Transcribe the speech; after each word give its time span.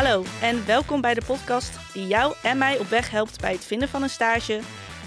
Hallo 0.00 0.24
en 0.40 0.66
welkom 0.66 1.00
bij 1.00 1.14
de 1.14 1.22
podcast 1.26 1.78
die 1.92 2.06
jou 2.06 2.34
en 2.42 2.58
mij 2.58 2.78
op 2.78 2.88
weg 2.88 3.10
helpt 3.10 3.40
bij 3.40 3.52
het 3.52 3.64
vinden 3.64 3.88
van 3.88 4.02
een 4.02 4.10
stage, 4.10 4.60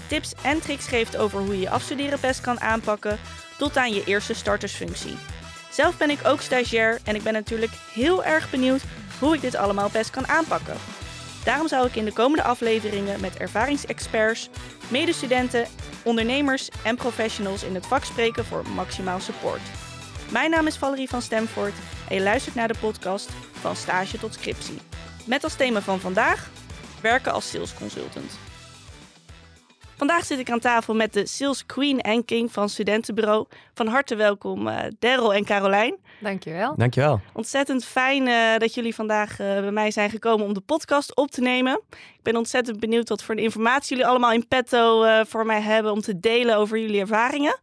tips 0.08 0.32
en 0.42 0.60
tricks 0.60 0.86
geeft 0.86 1.16
over 1.16 1.40
hoe 1.40 1.54
je 1.54 1.60
je 1.60 1.70
afstuderen 1.70 2.20
best 2.20 2.40
kan 2.40 2.60
aanpakken, 2.60 3.18
tot 3.58 3.76
aan 3.76 3.92
je 3.92 4.04
eerste 4.04 4.34
startersfunctie. 4.34 5.16
Zelf 5.70 5.96
ben 5.96 6.10
ik 6.10 6.26
ook 6.26 6.40
stagiair 6.40 7.00
en 7.04 7.14
ik 7.14 7.22
ben 7.22 7.32
natuurlijk 7.32 7.72
heel 7.92 8.24
erg 8.24 8.50
benieuwd 8.50 8.82
hoe 9.18 9.34
ik 9.34 9.40
dit 9.40 9.56
allemaal 9.56 9.90
best 9.90 10.10
kan 10.10 10.28
aanpakken. 10.28 10.76
Daarom 11.44 11.68
zou 11.68 11.86
ik 11.86 11.96
in 11.96 12.04
de 12.04 12.12
komende 12.12 12.44
afleveringen 12.44 13.20
met 13.20 13.36
ervaringsexperts, 13.36 14.48
medestudenten, 14.88 15.66
ondernemers 16.02 16.68
en 16.84 16.96
professionals 16.96 17.62
in 17.62 17.74
het 17.74 17.86
vak 17.86 18.04
spreken 18.04 18.44
voor 18.44 18.68
maximaal 18.74 19.20
support. 19.20 19.60
Mijn 20.30 20.50
naam 20.50 20.66
is 20.66 20.76
Valerie 20.76 21.08
van 21.08 21.22
Stemvoort 21.22 21.74
en 22.08 22.14
je 22.14 22.22
luistert 22.22 22.54
naar 22.54 22.68
de 22.68 22.78
podcast 22.80 23.30
Van 23.52 23.76
Stage 23.76 24.18
tot 24.18 24.34
Scriptie. 24.34 24.78
Met 25.24 25.44
als 25.44 25.54
thema 25.54 25.80
van 25.80 26.00
vandaag 26.00 26.50
werken 27.00 27.32
als 27.32 27.50
sales 27.50 27.74
consultant. 27.74 28.38
Vandaag 29.96 30.24
zit 30.24 30.38
ik 30.38 30.50
aan 30.50 30.58
tafel 30.58 30.94
met 30.94 31.12
de 31.12 31.26
Sales 31.26 31.66
Queen 31.66 32.00
en 32.00 32.24
King 32.24 32.52
van 32.52 32.68
Studentenbureau. 32.68 33.46
Van 33.74 33.86
harte 33.86 34.14
welkom 34.14 34.68
uh, 34.68 34.78
Daryl 34.98 35.34
en 35.34 35.44
Carolijn. 35.44 35.96
Dankjewel. 36.20 36.74
Dankjewel. 36.76 37.20
Ontzettend 37.32 37.84
fijn 37.84 38.26
uh, 38.26 38.56
dat 38.58 38.74
jullie 38.74 38.94
vandaag 38.94 39.30
uh, 39.30 39.36
bij 39.36 39.70
mij 39.70 39.90
zijn 39.90 40.10
gekomen 40.10 40.46
om 40.46 40.54
de 40.54 40.60
podcast 40.60 41.16
op 41.16 41.30
te 41.30 41.40
nemen. 41.40 41.80
Ik 41.90 42.22
ben 42.22 42.36
ontzettend 42.36 42.80
benieuwd 42.80 43.08
wat 43.08 43.22
voor 43.22 43.36
informatie 43.36 43.96
jullie 43.96 44.10
allemaal 44.10 44.32
in 44.32 44.48
petto 44.48 45.04
voor 45.24 45.46
mij 45.46 45.60
hebben 45.60 45.92
om 45.92 46.00
te 46.00 46.20
delen 46.20 46.56
over 46.56 46.78
jullie 46.78 47.00
ervaringen. 47.00 47.58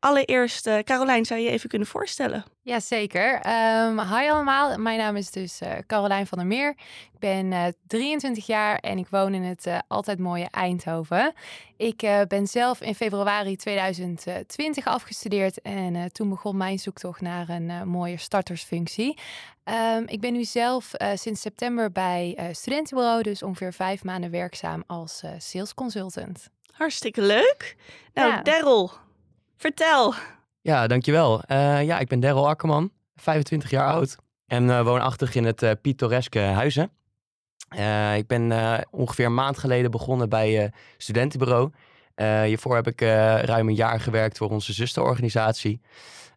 Allereerst, 0.00 0.66
uh, 0.66 0.78
Carolijn, 0.78 1.24
zou 1.24 1.40
je 1.40 1.46
je 1.46 1.52
even 1.52 1.68
kunnen 1.68 1.88
voorstellen? 1.88 2.44
Jazeker. 2.62 3.34
Um, 3.34 4.00
hi 4.00 4.30
allemaal, 4.30 4.78
mijn 4.78 4.98
naam 4.98 5.16
is 5.16 5.30
dus 5.30 5.62
uh, 5.62 5.72
Carolijn 5.86 6.26
van 6.26 6.38
der 6.38 6.46
Meer. 6.46 6.70
Ik 7.12 7.18
ben 7.18 7.52
uh, 7.52 7.64
23 7.86 8.46
jaar 8.46 8.78
en 8.78 8.98
ik 8.98 9.08
woon 9.08 9.34
in 9.34 9.42
het 9.42 9.66
altijd 9.88 10.18
mooie 10.18 10.48
Eindhoven. 10.50 11.32
Ik 11.76 12.06
ben 12.28 12.46
zelf 12.46 12.80
in 12.80 12.94
februari 12.94 13.56
2020 13.56 14.86
afgestudeerd 14.86 15.60
en 15.60 16.12
toen 16.12 16.28
begon 16.28 16.56
mijn 16.56 16.78
zoektocht 16.78 17.20
naar 17.20 17.48
een 17.48 17.88
mooie 17.88 18.16
startersfunctie. 18.16 19.18
Um, 19.64 20.04
ik 20.06 20.20
ben 20.20 20.32
nu 20.32 20.44
zelf 20.44 20.90
sinds 21.14 21.40
september 21.40 21.92
bij 21.92 22.50
Studentenbureau, 22.52 23.22
dus 23.22 23.42
ongeveer 23.42 23.72
vijf 23.72 24.04
maanden 24.04 24.30
werkzaam 24.30 24.84
als 24.86 25.22
sales 25.38 25.74
consultant. 25.74 26.48
Hartstikke 26.72 27.22
leuk. 27.22 27.76
Nou, 28.14 28.30
ja. 28.30 28.42
Daryl, 28.42 28.90
Vertel. 29.58 30.14
Ja, 30.60 30.86
dankjewel. 30.86 31.42
Uh, 31.48 31.84
ja, 31.84 31.98
ik 31.98 32.08
ben 32.08 32.20
Daryl 32.20 32.48
Akkerman, 32.48 32.92
25 33.16 33.70
jaar 33.70 33.86
oud 33.86 34.16
en 34.46 34.64
uh, 34.64 34.82
woonachtig 34.82 35.34
in 35.34 35.44
het 35.44 35.62
uh, 35.62 35.70
pittoreske 35.82 36.38
Huizen. 36.38 36.90
ik 38.16 38.26
ben 38.26 38.52
ongeveer 38.90 39.26
een 39.26 39.34
maand 39.34 39.58
geleden 39.58 39.90
begonnen 39.90 40.28
bij 40.28 40.72
Studentenbureau. 40.96 41.70
hiervoor 42.44 42.74
heb 42.74 42.86
ik 42.86 43.00
ruim 43.44 43.68
een 43.68 43.74
jaar 43.74 44.00
gewerkt 44.00 44.38
voor 44.38 44.50
onze 44.50 44.72
zusterorganisatie. 44.72 45.80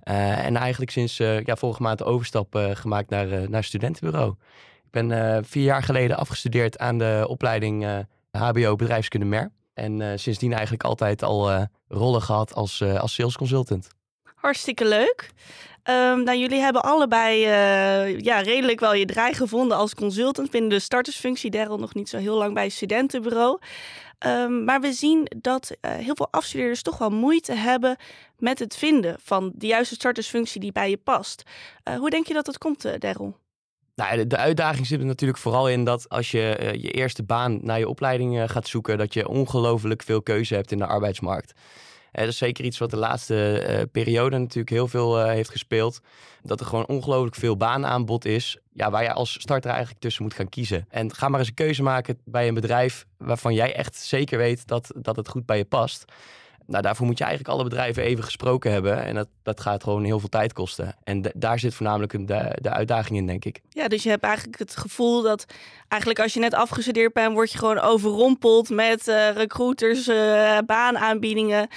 en 0.03 0.55
eigenlijk 0.55 0.91
sinds 0.91 1.17
ja, 1.17 1.55
vorige 1.55 1.81
maand 1.81 1.97
de 1.97 2.03
overstap 2.03 2.55
gemaakt 2.73 3.09
naar, 3.09 3.49
naar 3.49 3.63
Studentenbureau. 3.63 4.35
Ik 4.83 4.91
ben 4.91 5.45
vier 5.45 5.63
jaar 5.63 5.83
geleden 5.83 6.17
afgestudeerd 6.17 6.77
aan 6.77 6.97
de 6.97 7.25
opleiding 7.27 8.05
HBO 8.31 8.75
Bedrijfskunde 8.75 9.25
MER. 9.25 9.51
En 9.81 9.99
uh, 9.99 10.11
sindsdien 10.15 10.53
eigenlijk 10.53 10.83
altijd 10.83 11.23
al 11.23 11.51
uh, 11.51 11.61
rollen 11.87 12.21
gehad 12.21 12.53
als, 12.53 12.79
uh, 12.79 12.99
als 12.99 13.13
sales 13.13 13.37
consultant. 13.37 13.87
Hartstikke 14.35 14.87
leuk. 14.87 15.31
Um, 15.83 16.23
nou, 16.23 16.37
jullie 16.37 16.59
hebben 16.59 16.83
allebei 16.83 17.39
ja, 18.23 18.39
redelijk 18.39 18.79
wel 18.79 18.93
je 18.93 19.05
draai 19.05 19.33
gevonden 19.33 19.77
als 19.77 19.95
consultant 19.95 20.51
binnen 20.51 20.69
de 20.69 20.79
startersfunctie. 20.79 21.51
Daryl 21.51 21.77
nog 21.77 21.93
niet 21.93 22.09
zo 22.09 22.17
heel 22.17 22.37
lang 22.37 22.53
bij 22.53 22.63
het 22.63 22.73
studentenbureau. 22.73 23.59
Um, 24.25 24.63
maar 24.63 24.81
we 24.81 24.93
zien 24.93 25.31
dat 25.37 25.77
heel 25.87 26.15
veel 26.15 26.27
afstudeerders 26.31 26.81
toch 26.81 26.97
wel 26.97 27.09
moeite 27.09 27.53
hebben 27.53 27.97
met 28.37 28.59
het 28.59 28.75
vinden 28.75 29.15
van 29.23 29.51
de 29.55 29.67
juiste 29.67 29.95
startersfunctie 29.95 30.61
die 30.61 30.71
bij 30.71 30.89
je 30.89 30.97
past. 30.97 31.43
hoe 31.97 32.09
denk 32.09 32.27
je 32.27 32.33
dat 32.33 32.45
dat 32.45 32.57
komt, 32.57 33.01
Daryl? 33.01 33.40
Nou, 34.01 34.27
de, 34.27 34.37
uitdaging 34.37 34.87
zit 34.87 34.99
er 34.99 35.05
natuurlijk 35.05 35.39
vooral 35.39 35.69
in 35.69 35.83
dat 35.83 36.09
als 36.09 36.31
je 36.31 36.57
uh, 36.61 36.73
je 36.73 36.91
eerste 36.91 37.23
baan 37.23 37.59
naar 37.61 37.79
je 37.79 37.89
opleiding 37.89 38.37
uh, 38.37 38.49
gaat 38.49 38.67
zoeken, 38.67 38.97
dat 38.97 39.13
je 39.13 39.27
ongelooflijk 39.27 40.03
veel 40.03 40.21
keuze 40.21 40.55
hebt 40.55 40.71
in 40.71 40.77
de 40.77 40.85
arbeidsmarkt. 40.85 41.53
Uh, 41.53 42.21
dat 42.21 42.31
is 42.31 42.37
zeker 42.37 42.65
iets 42.65 42.77
wat 42.77 42.89
de 42.89 42.97
laatste 42.97 43.87
periode 43.91 44.37
natuurlijk 44.37 44.69
heel 44.69 44.87
veel 44.87 45.25
heeft 45.25 45.49
gespeeld. 45.49 45.99
Dat 46.43 46.59
er 46.59 46.65
gewoon 46.65 46.87
ongelooflijk 46.87 47.35
veel 47.35 47.57
baanaanbod 47.57 48.25
is, 48.25 48.57
ja, 48.73 48.91
waar 48.91 49.03
je 49.03 49.13
als 49.13 49.31
starter 49.39 49.69
eigenlijk 49.69 50.01
tussen 50.01 50.23
moet 50.23 50.33
gaan 50.33 50.49
kiezen. 50.49 50.85
En 50.89 51.13
ga 51.13 51.29
maar 51.29 51.39
eens 51.39 51.49
een 51.49 51.53
keuze 51.53 51.83
maken 51.83 52.17
bij 52.25 52.47
een 52.47 52.53
bedrijf 52.53 53.05
waarvan 53.17 53.53
jij 53.53 53.75
echt 53.75 53.95
zeker 53.95 54.37
weet 54.37 54.67
dat, 54.67 54.91
dat 54.95 55.15
het 55.15 55.27
goed 55.27 55.45
bij 55.45 55.57
je 55.57 55.65
past. 55.65 56.05
Nou, 56.71 56.83
daarvoor 56.83 57.05
moet 57.05 57.17
je 57.17 57.23
eigenlijk 57.23 57.53
alle 57.53 57.63
bedrijven 57.63 58.03
even 58.03 58.23
gesproken 58.23 58.71
hebben. 58.71 59.03
En 59.03 59.15
dat, 59.15 59.27
dat 59.43 59.59
gaat 59.59 59.83
gewoon 59.83 60.03
heel 60.03 60.19
veel 60.19 60.29
tijd 60.29 60.53
kosten. 60.53 60.95
En 61.03 61.31
daar 61.33 61.59
zit 61.59 61.73
voornamelijk 61.73 62.27
de, 62.27 62.57
de 62.61 62.69
uitdaging 62.69 63.17
in, 63.17 63.27
denk 63.27 63.45
ik. 63.45 63.61
Ja, 63.69 63.87
dus 63.87 64.03
je 64.03 64.09
hebt 64.09 64.23
eigenlijk 64.23 64.59
het 64.59 64.77
gevoel 64.77 65.21
dat 65.21 65.45
eigenlijk 65.87 66.21
als 66.21 66.33
je 66.33 66.39
net 66.39 66.53
afgestudeerd 66.53 67.13
bent, 67.13 67.33
word 67.33 67.51
je 67.51 67.57
gewoon 67.57 67.79
overrompeld 67.79 68.69
met 68.69 69.07
uh, 69.07 69.29
recruiters, 69.29 70.07
uh, 70.07 70.57
baanaanbiedingen. 70.65 71.67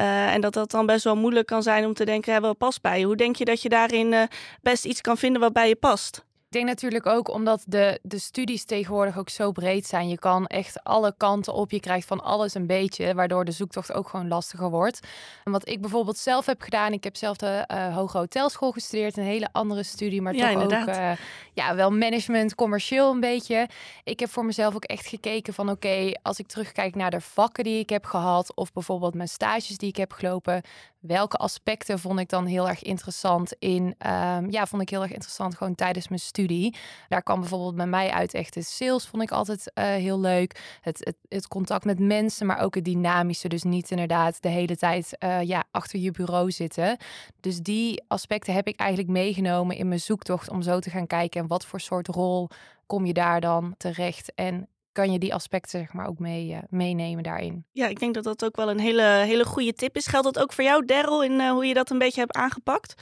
Uh, 0.00 0.34
en 0.34 0.40
dat 0.40 0.52
dat 0.52 0.70
dan 0.70 0.86
best 0.86 1.04
wel 1.04 1.16
moeilijk 1.16 1.46
kan 1.46 1.62
zijn 1.62 1.86
om 1.86 1.94
te 1.94 2.04
denken, 2.04 2.32
hebben 2.32 2.50
wat 2.50 2.58
past 2.58 2.80
bij 2.82 2.98
je? 2.98 3.04
Hoe 3.04 3.16
denk 3.16 3.36
je 3.36 3.44
dat 3.44 3.62
je 3.62 3.68
daarin 3.68 4.28
best 4.62 4.84
iets 4.84 5.00
kan 5.00 5.16
vinden 5.16 5.40
wat 5.40 5.52
bij 5.52 5.68
je 5.68 5.76
past? 5.76 6.24
Ik 6.50 6.56
denk 6.56 6.68
natuurlijk 6.68 7.06
ook 7.06 7.28
omdat 7.28 7.62
de, 7.66 7.98
de 8.02 8.18
studies 8.18 8.64
tegenwoordig 8.64 9.18
ook 9.18 9.28
zo 9.28 9.52
breed 9.52 9.86
zijn. 9.86 10.08
Je 10.08 10.18
kan 10.18 10.46
echt 10.46 10.84
alle 10.84 11.14
kanten 11.16 11.54
op. 11.54 11.70
Je 11.70 11.80
krijgt 11.80 12.06
van 12.06 12.20
alles 12.20 12.54
een 12.54 12.66
beetje, 12.66 13.14
waardoor 13.14 13.44
de 13.44 13.52
zoektocht 13.52 13.92
ook 13.92 14.08
gewoon 14.08 14.28
lastiger 14.28 14.70
wordt. 14.70 15.00
En 15.44 15.52
wat 15.52 15.68
ik 15.68 15.80
bijvoorbeeld 15.80 16.18
zelf 16.18 16.46
heb 16.46 16.60
gedaan, 16.60 16.92
ik 16.92 17.04
heb 17.04 17.16
zelf 17.16 17.36
de 17.36 17.64
uh, 17.72 17.94
Hoge 17.96 18.18
Hotelschool 18.18 18.70
gestudeerd, 18.72 19.16
een 19.16 19.24
hele 19.24 19.48
andere 19.52 19.82
studie, 19.82 20.22
maar 20.22 20.34
ja, 20.34 20.52
toch 20.52 20.62
inderdaad. 20.62 20.88
ook 20.88 20.94
uh, 20.94 21.12
ja, 21.52 21.74
wel 21.74 21.90
management, 21.90 22.54
commercieel 22.54 23.10
een 23.10 23.20
beetje. 23.20 23.68
Ik 24.04 24.20
heb 24.20 24.30
voor 24.30 24.44
mezelf 24.44 24.74
ook 24.74 24.84
echt 24.84 25.06
gekeken 25.06 25.54
van 25.54 25.70
oké, 25.70 26.12
als 26.22 26.38
ik 26.38 26.46
terugkijk 26.46 26.94
naar 26.94 27.10
de 27.10 27.20
vakken 27.20 27.64
die 27.64 27.78
ik 27.78 27.90
heb 27.90 28.04
gehad, 28.04 28.54
of 28.54 28.72
bijvoorbeeld 28.72 29.14
mijn 29.14 29.28
stages 29.28 29.78
die 29.78 29.88
ik 29.88 29.96
heb 29.96 30.12
gelopen, 30.12 30.62
welke 31.00 31.36
aspecten 31.36 31.98
vond 31.98 32.20
ik 32.20 32.28
dan 32.28 32.46
heel 32.46 32.68
erg 32.68 32.82
interessant 32.82 33.54
in, 33.58 33.82
um, 33.84 34.50
ja, 34.50 34.66
vond 34.66 34.82
ik 34.82 34.88
heel 34.88 35.02
erg 35.02 35.12
interessant 35.12 35.56
gewoon 35.56 35.74
tijdens 35.74 36.08
mijn 36.08 36.20
studie. 36.20 36.76
Daar 37.08 37.22
kwam 37.22 37.40
bijvoorbeeld 37.40 37.74
bij 37.74 37.86
mij 37.86 38.10
uit 38.10 38.34
echt 38.34 38.54
de 38.54 38.62
sales 38.62 39.06
vond 39.06 39.22
ik 39.22 39.30
altijd 39.30 39.70
uh, 39.74 39.84
heel 39.84 40.20
leuk. 40.20 40.78
Het, 40.80 40.98
het, 40.98 41.16
het, 41.28 41.48
contact 41.48 41.84
met 41.84 41.98
mensen, 41.98 42.46
maar 42.46 42.60
ook 42.60 42.74
het 42.74 42.84
dynamische. 42.84 43.48
Dus 43.48 43.62
niet 43.62 43.90
inderdaad 43.90 44.42
de 44.42 44.48
hele 44.48 44.76
tijd 44.76 45.16
uh, 45.18 45.42
ja, 45.42 45.64
achter 45.70 45.98
je 45.98 46.10
bureau 46.10 46.50
zitten. 46.50 46.96
Dus 47.40 47.58
die 47.58 48.02
aspecten 48.08 48.54
heb 48.54 48.66
ik 48.66 48.78
eigenlijk 48.78 49.10
meegenomen 49.10 49.76
in 49.76 49.88
mijn 49.88 50.00
zoektocht 50.00 50.50
om 50.50 50.62
zo 50.62 50.78
te 50.78 50.90
gaan 50.90 51.06
kijken 51.06 51.40
en 51.40 51.46
wat 51.46 51.66
voor 51.66 51.80
soort 51.80 52.08
rol 52.08 52.48
kom 52.86 53.06
je 53.06 53.12
daar 53.12 53.40
dan 53.40 53.74
terecht 53.76 54.32
en 54.34 54.68
kan 54.92 55.12
je 55.12 55.18
die 55.18 55.34
aspecten 55.34 55.78
zeg 55.78 55.92
maar 55.92 56.06
ook 56.06 56.18
mee, 56.18 56.50
uh, 56.50 56.58
meenemen 56.68 57.22
daarin. 57.22 57.64
Ja, 57.72 57.86
ik 57.86 57.98
denk 57.98 58.14
dat 58.14 58.24
dat 58.24 58.44
ook 58.44 58.56
wel 58.56 58.70
een 58.70 58.80
hele, 58.80 59.02
hele 59.02 59.44
goede 59.44 59.72
tip 59.72 59.96
is. 59.96 60.06
Geldt 60.06 60.34
dat 60.34 60.42
ook 60.42 60.52
voor 60.52 60.64
jou, 60.64 60.84
Daryl, 60.84 61.24
in 61.24 61.32
uh, 61.32 61.50
hoe 61.50 61.66
je 61.66 61.74
dat 61.74 61.90
een 61.90 61.98
beetje 61.98 62.20
hebt 62.20 62.36
aangepakt? 62.36 62.94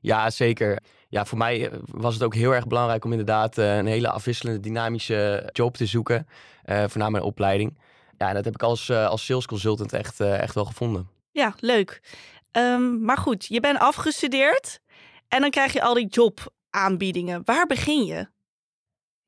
Ja, 0.00 0.30
zeker. 0.30 0.78
Ja, 1.08 1.24
voor 1.24 1.38
mij 1.38 1.68
eh, 1.68 1.78
was 1.84 2.14
het 2.14 2.22
ook 2.22 2.34
heel 2.34 2.54
erg 2.54 2.66
belangrijk 2.66 3.04
om 3.04 3.10
inderdaad 3.10 3.56
een 3.56 3.86
hele 3.86 4.10
afwisselende, 4.10 4.60
dynamische 4.60 5.48
job 5.52 5.76
te 5.76 5.86
zoeken. 5.86 6.26
Uh, 6.26 6.34
voornamelijk 6.64 7.10
mijn 7.10 7.22
opleiding. 7.22 7.78
Ja, 8.18 8.28
en 8.28 8.34
dat 8.34 8.44
heb 8.44 8.54
ik 8.54 8.62
als, 8.62 8.88
uh, 8.88 9.06
als 9.06 9.24
sales 9.24 9.46
consultant 9.46 9.92
echt, 9.92 10.20
echt 10.20 10.54
wel 10.54 10.64
gevonden. 10.64 11.08
Ja, 11.32 11.54
leuk. 11.60 12.00
Um, 12.52 13.04
maar 13.04 13.16
goed, 13.16 13.46
je 13.46 13.60
bent 13.60 13.78
afgestudeerd 13.78 14.80
en 15.28 15.40
dan 15.40 15.50
krijg 15.50 15.72
je 15.72 15.82
al 15.82 15.94
die 15.94 16.06
jobaanbiedingen. 16.06 17.42
Waar 17.44 17.66
begin 17.66 18.04
je? 18.04 18.28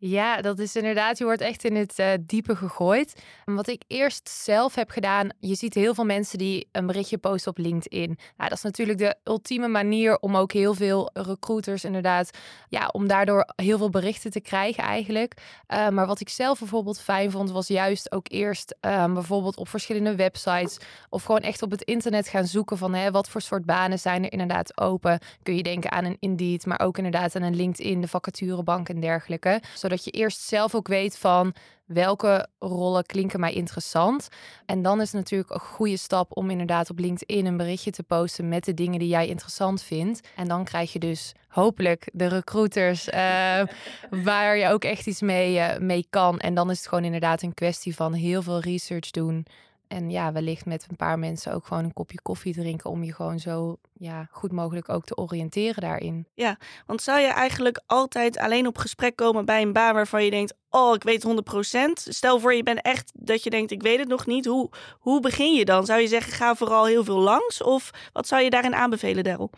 Ja, 0.03 0.41
dat 0.41 0.59
is 0.59 0.77
inderdaad, 0.77 1.19
je 1.19 1.25
wordt 1.25 1.41
echt 1.41 1.65
in 1.65 1.77
het 1.77 1.99
uh, 1.99 2.07
diepe 2.21 2.57
gegooid. 2.57 3.23
Wat 3.45 3.69
ik 3.69 3.83
eerst 3.87 4.29
zelf 4.29 4.75
heb 4.75 4.91
gedaan, 4.91 5.29
je 5.39 5.55
ziet 5.55 5.75
heel 5.75 5.95
veel 5.95 6.05
mensen 6.05 6.39
die 6.39 6.69
een 6.73 6.87
berichtje 6.87 7.19
posten 7.19 7.51
op 7.51 7.59
LinkedIn. 7.59 8.19
Nou, 8.37 8.49
dat 8.49 8.53
is 8.59 8.63
natuurlijk 8.63 8.99
de 8.99 9.17
ultieme 9.25 9.69
manier 9.69 10.19
om 10.19 10.37
ook 10.37 10.53
heel 10.53 10.75
veel 10.75 11.11
recruiters 11.13 11.85
inderdaad, 11.85 12.31
ja, 12.69 12.89
om 12.93 13.07
daardoor 13.07 13.53
heel 13.57 13.79
veel 13.79 13.91
berichten 13.91 14.31
te 14.31 14.41
krijgen 14.41 14.85
eigenlijk. 14.85 15.35
Uh, 15.69 15.89
maar 15.89 16.07
wat 16.07 16.21
ik 16.21 16.29
zelf 16.29 16.59
bijvoorbeeld 16.59 17.01
fijn 17.01 17.31
vond, 17.31 17.51
was 17.51 17.67
juist 17.67 18.13
ook 18.13 18.27
eerst 18.31 18.75
uh, 18.81 19.13
bijvoorbeeld 19.13 19.57
op 19.57 19.69
verschillende 19.69 20.15
websites 20.15 20.79
of 21.09 21.23
gewoon 21.25 21.41
echt 21.41 21.63
op 21.63 21.71
het 21.71 21.83
internet 21.83 22.29
gaan 22.29 22.47
zoeken 22.47 22.79
van 22.79 22.95
hè, 22.95 23.11
wat 23.11 23.29
voor 23.29 23.41
soort 23.41 23.65
banen 23.65 23.99
zijn 23.99 24.25
er 24.25 24.33
inderdaad 24.33 24.79
open. 24.81 25.19
Kun 25.43 25.57
je 25.57 25.63
denken 25.63 25.93
aan 25.93 26.05
een 26.05 26.17
Indeed, 26.21 26.67
maar 26.67 26.81
ook 26.81 26.97
inderdaad 26.97 27.37
aan 27.37 27.43
een 27.43 27.57
LinkedIn, 27.57 28.01
de 28.01 28.09
vacaturebank 28.09 28.89
en 28.89 29.01
dergelijke. 29.01 29.61
Zodat 29.91 30.05
zodat 30.05 30.15
je 30.15 30.21
eerst 30.21 30.41
zelf 30.41 30.75
ook 30.75 30.89
weet 30.89 31.19
van 31.19 31.55
welke 31.87 32.49
rollen 32.59 33.07
klinken 33.07 33.41
mij 33.41 33.53
interessant. 33.53 34.29
En 34.67 34.83
dan 34.83 35.01
is 35.01 35.13
het 35.13 35.21
natuurlijk 35.21 35.51
een 35.51 35.61
goede 35.61 35.97
stap 35.97 36.37
om 36.37 36.51
inderdaad 36.51 36.91
op 36.91 36.99
LinkedIn 36.99 37.47
een 37.47 37.57
berichtje 37.57 37.91
te 37.91 38.03
posten 38.03 38.49
met 38.49 38.65
de 38.65 38.75
dingen 38.75 38.99
die 38.99 39.09
jij 39.09 39.27
interessant 39.27 39.83
vindt. 39.83 40.29
En 40.37 40.49
dan 40.49 40.65
krijg 40.65 40.93
je 40.93 40.99
dus 40.99 41.33
hopelijk 41.49 42.09
de 42.13 42.27
recruiters 42.27 43.09
uh, 43.09 43.63
waar 44.25 44.57
je 44.57 44.69
ook 44.69 44.85
echt 44.85 45.07
iets 45.07 45.21
mee, 45.21 45.57
uh, 45.57 45.79
mee 45.79 46.07
kan. 46.11 46.39
En 46.39 46.55
dan 46.55 46.71
is 46.71 46.79
het 46.79 46.89
gewoon 46.89 47.05
inderdaad 47.05 47.43
een 47.43 47.55
kwestie 47.55 47.95
van 47.95 48.13
heel 48.13 48.43
veel 48.43 48.61
research 48.61 49.11
doen. 49.11 49.47
En 49.93 50.11
ja, 50.11 50.33
wellicht 50.33 50.67
met 50.67 50.87
een 50.91 50.97
paar 50.97 51.19
mensen 51.19 51.55
ook 51.55 51.67
gewoon 51.67 51.85
een 51.85 51.93
kopje 51.93 52.21
koffie 52.23 52.55
drinken 52.55 52.91
om 52.91 53.05
je 53.05 53.15
gewoon 53.15 53.39
zo 53.39 53.77
ja, 53.93 54.29
goed 54.31 54.53
mogelijk 54.53 54.89
ook 54.89 55.05
te 55.05 55.17
oriënteren 55.17 55.83
daarin. 55.83 56.27
Ja, 56.35 56.59
want 56.87 57.03
zou 57.03 57.21
je 57.21 57.27
eigenlijk 57.27 57.83
altijd 57.87 58.39
alleen 58.39 58.67
op 58.67 58.79
gesprek 58.79 59.17
komen 59.17 59.45
bij 59.45 59.63
een 59.63 59.73
baan 59.73 59.95
waarvan 59.95 60.25
je 60.25 60.31
denkt, 60.31 60.55
oh, 60.69 60.95
ik 60.95 61.03
weet 61.03 61.27
100%. 61.27 61.93
Stel 61.93 62.41
voor 62.41 62.55
je 62.55 62.63
bent 62.63 62.83
echt 62.83 63.13
dat 63.15 63.43
je 63.43 63.51
denkt, 63.51 63.71
ik 63.71 63.83
weet 63.83 63.99
het 63.99 64.09
nog 64.09 64.27
niet. 64.27 64.47
Hoe, 64.47 64.71
hoe 64.99 65.21
begin 65.21 65.55
je 65.55 65.65
dan? 65.65 65.87
Zou 65.87 66.01
je 66.01 66.09
zeggen, 66.09 66.33
ga 66.33 66.55
vooral 66.55 66.87
heel 66.87 67.05
veel 67.05 67.21
langs? 67.21 67.63
Of 67.63 67.91
wat 68.13 68.27
zou 68.27 68.43
je 68.43 68.51
daarin 68.51 68.75
aanbevelen, 68.75 69.25
Daryl? 69.25 69.51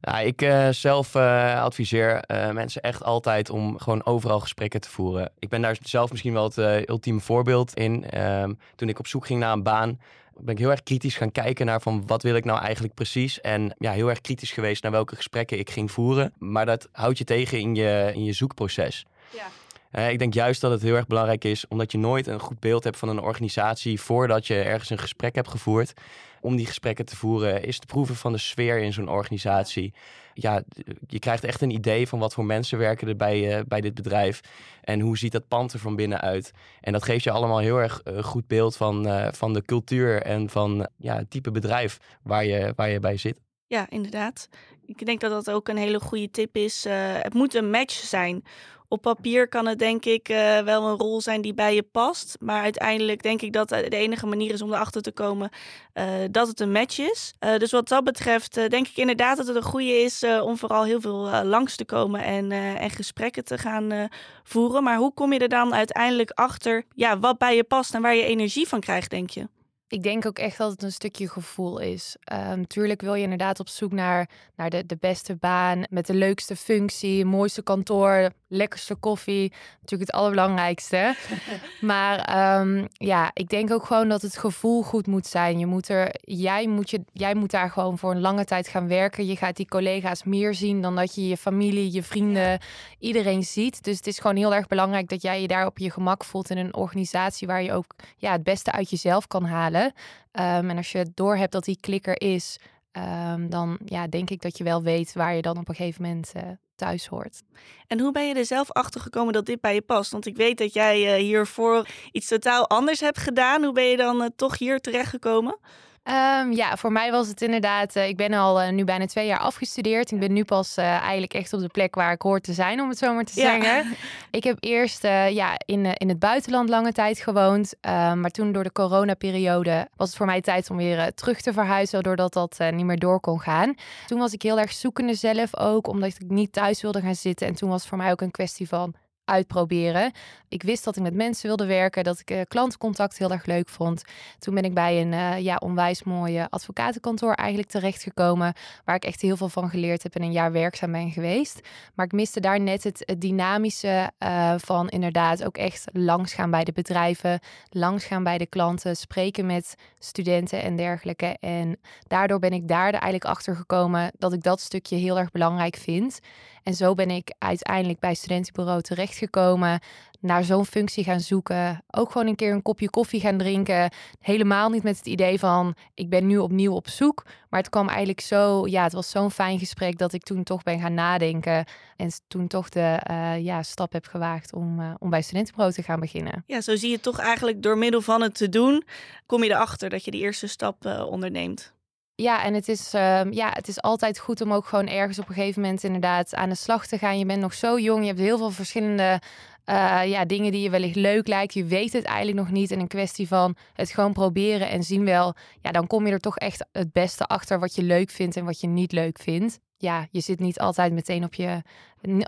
Nou, 0.00 0.26
ik 0.26 0.42
uh, 0.42 0.68
zelf 0.68 1.14
uh, 1.14 1.62
adviseer 1.62 2.24
uh, 2.26 2.50
mensen 2.50 2.82
echt 2.82 3.04
altijd 3.04 3.50
om 3.50 3.78
gewoon 3.78 4.04
overal 4.04 4.40
gesprekken 4.40 4.80
te 4.80 4.90
voeren. 4.90 5.30
Ik 5.38 5.48
ben 5.48 5.60
daar 5.60 5.76
zelf 5.82 6.10
misschien 6.10 6.32
wel 6.32 6.44
het 6.44 6.88
ultieme 6.88 7.20
voorbeeld 7.20 7.74
in. 7.74 8.20
Um, 8.20 8.58
toen 8.74 8.88
ik 8.88 8.98
op 8.98 9.06
zoek 9.06 9.26
ging 9.26 9.40
naar 9.40 9.52
een 9.52 9.62
baan, 9.62 10.00
ben 10.36 10.54
ik 10.54 10.60
heel 10.60 10.70
erg 10.70 10.82
kritisch 10.82 11.16
gaan 11.16 11.32
kijken 11.32 11.66
naar 11.66 11.80
van 11.80 12.06
wat 12.06 12.22
wil 12.22 12.34
ik 12.34 12.44
nou 12.44 12.60
eigenlijk 12.60 12.94
precies. 12.94 13.40
En 13.40 13.74
ja, 13.78 13.92
heel 13.92 14.08
erg 14.08 14.20
kritisch 14.20 14.52
geweest 14.52 14.82
naar 14.82 14.92
welke 14.92 15.16
gesprekken 15.16 15.58
ik 15.58 15.70
ging 15.70 15.90
voeren. 15.90 16.32
Maar 16.38 16.66
dat 16.66 16.88
houdt 16.92 17.18
je 17.18 17.24
tegen 17.24 17.58
in 17.58 17.74
je, 17.74 18.10
in 18.14 18.24
je 18.24 18.32
zoekproces. 18.32 19.04
Ja. 19.30 19.46
Uh, 19.92 20.10
ik 20.10 20.18
denk 20.18 20.34
juist 20.34 20.60
dat 20.60 20.70
het 20.70 20.82
heel 20.82 20.96
erg 20.96 21.06
belangrijk 21.06 21.44
is, 21.44 21.68
omdat 21.68 21.92
je 21.92 21.98
nooit 21.98 22.26
een 22.26 22.40
goed 22.40 22.60
beeld 22.60 22.84
hebt 22.84 22.96
van 22.96 23.08
een 23.08 23.20
organisatie 23.20 24.00
voordat 24.00 24.46
je 24.46 24.62
ergens 24.62 24.90
een 24.90 24.98
gesprek 24.98 25.34
hebt 25.34 25.48
gevoerd. 25.48 25.92
Om 26.40 26.56
die 26.56 26.66
gesprekken 26.66 27.04
te 27.04 27.16
voeren, 27.16 27.62
is 27.62 27.78
te 27.78 27.86
proeven 27.86 28.16
van 28.16 28.32
de 28.32 28.38
sfeer 28.38 28.78
in 28.78 28.92
zo'n 28.92 29.08
organisatie. 29.08 29.94
Ja, 30.34 30.62
je 31.06 31.18
krijgt 31.18 31.44
echt 31.44 31.60
een 31.60 31.70
idee 31.70 32.08
van 32.08 32.18
wat 32.18 32.34
voor 32.34 32.44
mensen 32.44 32.78
werken 32.78 33.08
er 33.08 33.16
bij, 33.16 33.58
uh, 33.58 33.64
bij 33.68 33.80
dit 33.80 33.94
bedrijf. 33.94 34.40
En 34.82 35.00
hoe 35.00 35.18
ziet 35.18 35.32
dat 35.32 35.48
pand 35.48 35.72
er 35.72 35.78
van 35.78 35.96
binnen 35.96 36.20
uit. 36.20 36.52
En 36.80 36.92
dat 36.92 37.04
geeft 37.04 37.24
je 37.24 37.30
allemaal 37.30 37.58
heel 37.58 37.78
erg 37.78 38.00
een 38.04 38.22
goed 38.22 38.46
beeld 38.46 38.76
van, 38.76 39.06
uh, 39.06 39.28
van 39.32 39.52
de 39.52 39.62
cultuur 39.62 40.22
en 40.22 40.50
van 40.50 40.88
ja, 40.96 41.16
het 41.16 41.30
type 41.30 41.50
bedrijf 41.50 41.98
waar 42.22 42.44
je, 42.44 42.72
waar 42.76 42.88
je 42.88 43.00
bij 43.00 43.16
zit. 43.16 43.40
Ja, 43.66 43.90
inderdaad. 43.90 44.48
Ik 44.86 45.06
denk 45.06 45.20
dat 45.20 45.30
dat 45.30 45.50
ook 45.50 45.68
een 45.68 45.76
hele 45.76 46.00
goede 46.00 46.30
tip 46.30 46.56
is. 46.56 46.86
het 47.22 47.34
moet 47.34 47.54
een 47.54 47.70
match 47.70 47.94
zijn 47.94 48.44
op 48.88 49.02
papier 49.02 49.48
kan 49.48 49.66
het 49.66 49.78
denk 49.78 50.04
ik 50.04 50.28
uh, 50.28 50.58
wel 50.58 50.88
een 50.88 50.96
rol 50.96 51.20
zijn 51.20 51.40
die 51.40 51.54
bij 51.54 51.74
je 51.74 51.82
past. 51.82 52.36
Maar 52.40 52.62
uiteindelijk 52.62 53.22
denk 53.22 53.42
ik 53.42 53.52
dat 53.52 53.68
de 53.68 53.88
enige 53.88 54.26
manier 54.26 54.52
is 54.52 54.62
om 54.62 54.72
erachter 54.72 55.02
te 55.02 55.12
komen 55.12 55.50
uh, 55.94 56.04
dat 56.30 56.48
het 56.48 56.60
een 56.60 56.72
match 56.72 56.98
is. 56.98 57.34
Dus 57.58 57.70
wat 57.70 57.88
dat 57.88 58.04
betreft 58.04 58.54
denk 58.54 58.88
ik 58.88 58.96
inderdaad 58.96 59.36
dat 59.36 59.46
het 59.46 59.56
een 59.56 59.62
goede 59.62 60.02
is 60.02 60.24
om 60.42 60.56
vooral 60.56 60.84
heel 60.84 61.00
veel 61.00 61.44
langs 61.44 61.76
te 61.76 61.84
komen 61.84 62.22
en, 62.22 62.52
en 62.52 62.90
gesprekken 62.90 63.44
te 63.44 63.58
gaan 63.58 64.08
voeren. 64.42 64.82
Maar 64.82 64.96
hoe 64.96 65.14
kom 65.14 65.32
je 65.32 65.38
er 65.38 65.48
dan 65.48 65.74
uiteindelijk 65.74 66.30
achter 66.30 66.84
ja, 66.94 67.18
wat 67.18 67.38
bij 67.38 67.56
je 67.56 67.64
past 67.64 67.94
en 67.94 68.02
waar 68.02 68.14
je 68.14 68.24
energie 68.24 68.68
van 68.68 68.80
krijgt, 68.80 69.10
denk 69.10 69.30
je? 69.30 69.48
Ik 69.90 70.02
denk 70.02 70.26
ook 70.26 70.38
echt 70.38 70.58
dat 70.58 70.70
het 70.70 70.82
een 70.82 70.92
stukje 70.92 71.28
gevoel 71.28 71.78
is. 71.78 72.16
Um, 72.32 72.66
tuurlijk 72.66 73.00
wil 73.00 73.14
je 73.14 73.22
inderdaad 73.22 73.60
op 73.60 73.68
zoek 73.68 73.92
naar, 73.92 74.28
naar 74.56 74.70
de, 74.70 74.86
de 74.86 74.96
beste 75.00 75.36
baan 75.36 75.84
met 75.90 76.06
de 76.06 76.14
leukste 76.14 76.56
functie, 76.56 77.24
mooiste 77.24 77.62
kantoor, 77.62 78.30
lekkerste 78.48 78.94
koffie. 78.94 79.52
Natuurlijk 79.80 80.10
het 80.10 80.20
allerbelangrijkste. 80.20 81.14
maar 81.80 82.18
ehm, 82.18 82.86
ja, 82.92 83.30
ik 83.34 83.48
denk 83.48 83.70
ook 83.70 83.84
gewoon 83.84 84.08
dat 84.08 84.22
het 84.22 84.36
gevoel 84.36 84.82
goed 84.82 85.06
moet 85.06 85.26
zijn. 85.26 85.58
Je 85.58 85.66
moet 85.66 85.88
er, 85.88 86.14
jij, 86.20 86.66
moet 86.66 86.90
je, 86.90 87.00
jij 87.12 87.34
moet 87.34 87.50
daar 87.50 87.70
gewoon 87.70 87.98
voor 87.98 88.10
een 88.10 88.20
lange 88.20 88.44
tijd 88.44 88.68
gaan 88.68 88.88
werken. 88.88 89.26
Je 89.26 89.36
gaat 89.36 89.56
die 89.56 89.68
collega's 89.68 90.24
meer 90.24 90.54
zien 90.54 90.82
dan 90.82 90.96
dat 90.96 91.14
je 91.14 91.28
je 91.28 91.36
familie, 91.36 91.92
je 91.92 92.02
vrienden, 92.02 92.60
iedereen 92.98 93.42
ziet. 93.42 93.84
Dus 93.84 93.96
het 93.96 94.06
is 94.06 94.18
gewoon 94.18 94.36
heel 94.36 94.54
erg 94.54 94.66
belangrijk 94.66 95.08
dat 95.08 95.22
jij 95.22 95.40
je 95.40 95.48
daar 95.48 95.66
op 95.66 95.78
je 95.78 95.90
gemak 95.90 96.24
voelt 96.24 96.50
in 96.50 96.58
een 96.58 96.74
organisatie 96.74 97.46
waar 97.46 97.62
je 97.62 97.72
ook 97.72 97.94
ja, 98.16 98.32
het 98.32 98.42
beste 98.42 98.72
uit 98.72 98.90
jezelf 98.90 99.26
kan 99.26 99.44
halen. 99.44 99.77
Um, 99.84 100.70
en 100.70 100.76
als 100.76 100.92
je 100.92 101.10
doorhebt 101.14 101.52
dat 101.52 101.64
die 101.64 101.78
klikker 101.80 102.20
is, 102.20 102.58
um, 102.92 103.50
dan 103.50 103.78
ja, 103.84 104.06
denk 104.06 104.30
ik 104.30 104.42
dat 104.42 104.58
je 104.58 104.64
wel 104.64 104.82
weet 104.82 105.12
waar 105.12 105.34
je 105.34 105.42
dan 105.42 105.58
op 105.58 105.68
een 105.68 105.74
gegeven 105.74 106.02
moment 106.02 106.32
uh, 106.36 106.42
thuis 106.74 107.06
hoort. 107.06 107.42
En 107.86 108.00
hoe 108.00 108.12
ben 108.12 108.28
je 108.28 108.34
er 108.34 108.44
zelf 108.44 108.72
achter 108.72 109.00
gekomen 109.00 109.32
dat 109.32 109.46
dit 109.46 109.60
bij 109.60 109.74
je 109.74 109.82
past? 109.82 110.10
Want 110.10 110.26
ik 110.26 110.36
weet 110.36 110.58
dat 110.58 110.72
jij 110.72 111.18
uh, 111.18 111.24
hiervoor 111.24 111.88
iets 112.12 112.28
totaal 112.28 112.68
anders 112.68 113.00
hebt 113.00 113.18
gedaan. 113.18 113.64
Hoe 113.64 113.72
ben 113.72 113.84
je 113.84 113.96
dan 113.96 114.22
uh, 114.22 114.26
toch 114.36 114.58
hier 114.58 114.80
terechtgekomen? 114.80 115.58
Um, 116.04 116.52
ja, 116.52 116.76
voor 116.76 116.92
mij 116.92 117.10
was 117.10 117.28
het 117.28 117.42
inderdaad. 117.42 117.96
Uh, 117.96 118.08
ik 118.08 118.16
ben 118.16 118.32
al 118.32 118.62
uh, 118.62 118.70
nu 118.70 118.84
bijna 118.84 119.06
twee 119.06 119.26
jaar 119.26 119.38
afgestudeerd. 119.38 120.10
Ik 120.10 120.18
ben 120.18 120.32
nu 120.32 120.44
pas 120.44 120.78
uh, 120.78 120.84
eigenlijk 120.84 121.34
echt 121.34 121.52
op 121.52 121.60
de 121.60 121.68
plek 121.68 121.94
waar 121.94 122.12
ik 122.12 122.22
hoor 122.22 122.40
te 122.40 122.52
zijn, 122.52 122.80
om 122.80 122.88
het 122.88 122.98
zo 122.98 123.14
maar 123.14 123.24
te 123.24 123.40
ja. 123.40 123.60
zeggen. 123.60 123.96
Ik 124.30 124.44
heb 124.44 124.56
eerst 124.60 125.02
ja, 125.02 125.54
in, 125.64 125.84
in 125.84 126.08
het 126.08 126.18
buitenland 126.18 126.68
lange 126.68 126.92
tijd 126.92 127.18
gewoond. 127.18 127.74
Ehm, 127.80 128.20
maar 128.20 128.30
toen 128.30 128.52
door 128.52 128.62
de 128.62 128.72
coronaperiode 128.72 129.88
was 129.96 130.08
het 130.08 130.16
voor 130.16 130.26
mij 130.26 130.40
tijd 130.40 130.70
om 130.70 130.76
weer 130.76 131.14
terug 131.14 131.40
te 131.40 131.52
verhuizen, 131.52 132.02
doordat 132.02 132.32
dat 132.32 132.58
niet 132.70 132.84
meer 132.84 132.98
door 132.98 133.20
kon 133.20 133.40
gaan. 133.40 133.74
Toen 134.06 134.18
was 134.18 134.32
ik 134.32 134.42
heel 134.42 134.58
erg 134.58 134.72
zoekende 134.72 135.14
zelf 135.14 135.56
ook, 135.56 135.88
omdat 135.88 136.08
ik 136.08 136.28
niet 136.28 136.52
thuis 136.52 136.82
wilde 136.82 137.00
gaan 137.00 137.14
zitten. 137.14 137.46
En 137.46 137.54
toen 137.54 137.68
was 137.68 137.80
het 137.80 137.88
voor 137.88 137.98
mij 137.98 138.10
ook 138.10 138.20
een 138.20 138.30
kwestie 138.30 138.68
van 138.68 138.94
uitproberen. 139.28 140.12
Ik 140.48 140.62
wist 140.62 140.84
dat 140.84 140.96
ik 140.96 141.02
met 141.02 141.14
mensen 141.14 141.46
wilde 141.46 141.66
werken, 141.66 142.04
dat 142.04 142.18
ik 142.18 142.30
uh, 142.30 142.40
klantencontact 142.48 143.18
heel 143.18 143.30
erg 143.30 143.46
leuk 143.46 143.68
vond. 143.68 144.02
Toen 144.38 144.54
ben 144.54 144.62
ik 144.62 144.74
bij 144.74 145.00
een 145.00 145.12
uh, 145.12 145.38
ja, 145.38 145.56
onwijs 145.56 146.02
mooie 146.02 146.46
advocatenkantoor 146.50 147.32
eigenlijk 147.32 147.68
terechtgekomen, 147.68 148.54
waar 148.84 148.96
ik 148.96 149.04
echt 149.04 149.20
heel 149.20 149.36
veel 149.36 149.48
van 149.48 149.70
geleerd 149.70 150.02
heb 150.02 150.14
en 150.14 150.22
een 150.22 150.32
jaar 150.32 150.52
werkzaam 150.52 150.92
ben 150.92 151.10
geweest. 151.10 151.60
Maar 151.94 152.06
ik 152.06 152.12
miste 152.12 152.40
daar 152.40 152.60
net 152.60 152.84
het, 152.84 153.14
dynamische 153.18 154.10
uh, 154.18 154.54
van 154.56 154.88
inderdaad 154.88 155.44
ook 155.44 155.56
echt 155.56 155.84
langsgaan 155.92 156.50
bij 156.50 156.64
de 156.64 156.72
bedrijven, 156.72 157.40
langsgaan 157.70 158.24
bij 158.24 158.38
de 158.38 158.46
klanten, 158.46 158.96
spreken 158.96 159.46
met 159.46 159.74
studenten 159.98 160.62
en 160.62 160.76
dergelijke. 160.76 161.36
En 161.40 161.80
daardoor 162.06 162.38
ben 162.38 162.52
ik 162.52 162.68
daar 162.68 162.92
eigenlijk 162.92 163.24
achter 163.24 163.56
gekomen 163.56 164.12
dat 164.18 164.32
ik 164.32 164.42
dat 164.42 164.60
stukje 164.60 164.96
heel 164.96 165.18
erg 165.18 165.30
belangrijk 165.30 165.76
vind. 165.76 166.20
En 166.68 166.74
zo 166.74 166.94
ben 166.94 167.10
ik 167.10 167.34
uiteindelijk 167.38 167.98
bij 167.98 168.14
studentenbureau 168.14 168.82
terechtgekomen. 168.82 169.80
Naar 170.20 170.44
zo'n 170.44 170.66
functie 170.66 171.04
gaan 171.04 171.20
zoeken. 171.20 171.84
Ook 171.90 172.10
gewoon 172.10 172.26
een 172.26 172.36
keer 172.36 172.52
een 172.52 172.62
kopje 172.62 172.90
koffie 172.90 173.20
gaan 173.20 173.38
drinken. 173.38 173.90
Helemaal 174.20 174.70
niet 174.70 174.82
met 174.82 174.96
het 174.96 175.06
idee 175.06 175.38
van 175.38 175.74
ik 175.94 176.08
ben 176.08 176.26
nu 176.26 176.38
opnieuw 176.38 176.72
op 176.72 176.88
zoek. 176.88 177.24
Maar 177.48 177.60
het 177.60 177.68
kwam 177.68 177.88
eigenlijk 177.88 178.20
zo, 178.20 178.66
ja, 178.66 178.82
het 178.82 178.92
was 178.92 179.10
zo'n 179.10 179.30
fijn 179.30 179.58
gesprek 179.58 179.98
dat 179.98 180.12
ik 180.12 180.22
toen 180.22 180.42
toch 180.42 180.62
ben 180.62 180.80
gaan 180.80 180.94
nadenken. 180.94 181.64
En 181.96 182.10
toen 182.26 182.46
toch 182.46 182.68
de 182.68 183.00
uh, 183.10 183.44
ja, 183.44 183.62
stap 183.62 183.92
heb 183.92 184.06
gewaagd 184.06 184.52
om, 184.52 184.80
uh, 184.80 184.94
om 184.98 185.10
bij 185.10 185.22
studentenbureau 185.22 185.74
te 185.74 185.82
gaan 185.82 186.00
beginnen. 186.00 186.44
Ja, 186.46 186.60
zo 186.60 186.76
zie 186.76 186.90
je 186.90 187.00
toch 187.00 187.18
eigenlijk 187.18 187.62
door 187.62 187.78
middel 187.78 188.00
van 188.00 188.22
het 188.22 188.34
te 188.34 188.48
doen, 188.48 188.84
kom 189.26 189.44
je 189.44 189.50
erachter 189.50 189.90
dat 189.90 190.04
je 190.04 190.10
die 190.10 190.22
eerste 190.22 190.46
stap 190.46 190.86
uh, 190.86 191.06
onderneemt. 191.06 191.76
Ja, 192.22 192.44
en 192.44 192.54
het 192.54 192.68
is, 192.68 192.94
uh, 192.94 193.20
ja, 193.30 193.50
het 193.52 193.68
is 193.68 193.82
altijd 193.82 194.18
goed 194.18 194.40
om 194.40 194.52
ook 194.52 194.66
gewoon 194.66 194.86
ergens 194.86 195.18
op 195.18 195.28
een 195.28 195.34
gegeven 195.34 195.62
moment 195.62 195.84
inderdaad 195.84 196.34
aan 196.34 196.48
de 196.48 196.54
slag 196.54 196.86
te 196.86 196.98
gaan. 196.98 197.18
Je 197.18 197.26
bent 197.26 197.40
nog 197.40 197.54
zo 197.54 197.78
jong, 197.78 198.00
je 198.00 198.06
hebt 198.06 198.18
heel 198.18 198.38
veel 198.38 198.50
verschillende 198.50 199.20
uh, 199.66 200.00
ja, 200.06 200.24
dingen 200.24 200.52
die 200.52 200.62
je 200.62 200.70
wellicht 200.70 200.94
leuk 200.94 201.26
lijkt. 201.26 201.54
Je 201.54 201.64
weet 201.64 201.92
het 201.92 202.04
eigenlijk 202.04 202.36
nog 202.36 202.50
niet. 202.50 202.70
En 202.70 202.80
een 202.80 202.88
kwestie 202.88 203.28
van 203.28 203.56
het 203.72 203.90
gewoon 203.90 204.12
proberen 204.12 204.68
en 204.68 204.82
zien 204.82 205.04
wel. 205.04 205.34
Ja, 205.60 205.72
dan 205.72 205.86
kom 205.86 206.06
je 206.06 206.12
er 206.12 206.20
toch 206.20 206.36
echt 206.36 206.66
het 206.72 206.92
beste 206.92 207.26
achter 207.26 207.58
wat 207.58 207.74
je 207.74 207.82
leuk 207.82 208.10
vindt 208.10 208.36
en 208.36 208.44
wat 208.44 208.60
je 208.60 208.66
niet 208.66 208.92
leuk 208.92 209.18
vindt. 209.18 209.58
Ja, 209.76 210.06
je 210.10 210.20
zit 210.20 210.40
niet 210.40 210.58
altijd 210.58 210.92
meteen 210.92 211.24
op 211.24 211.34
je. 211.34 211.62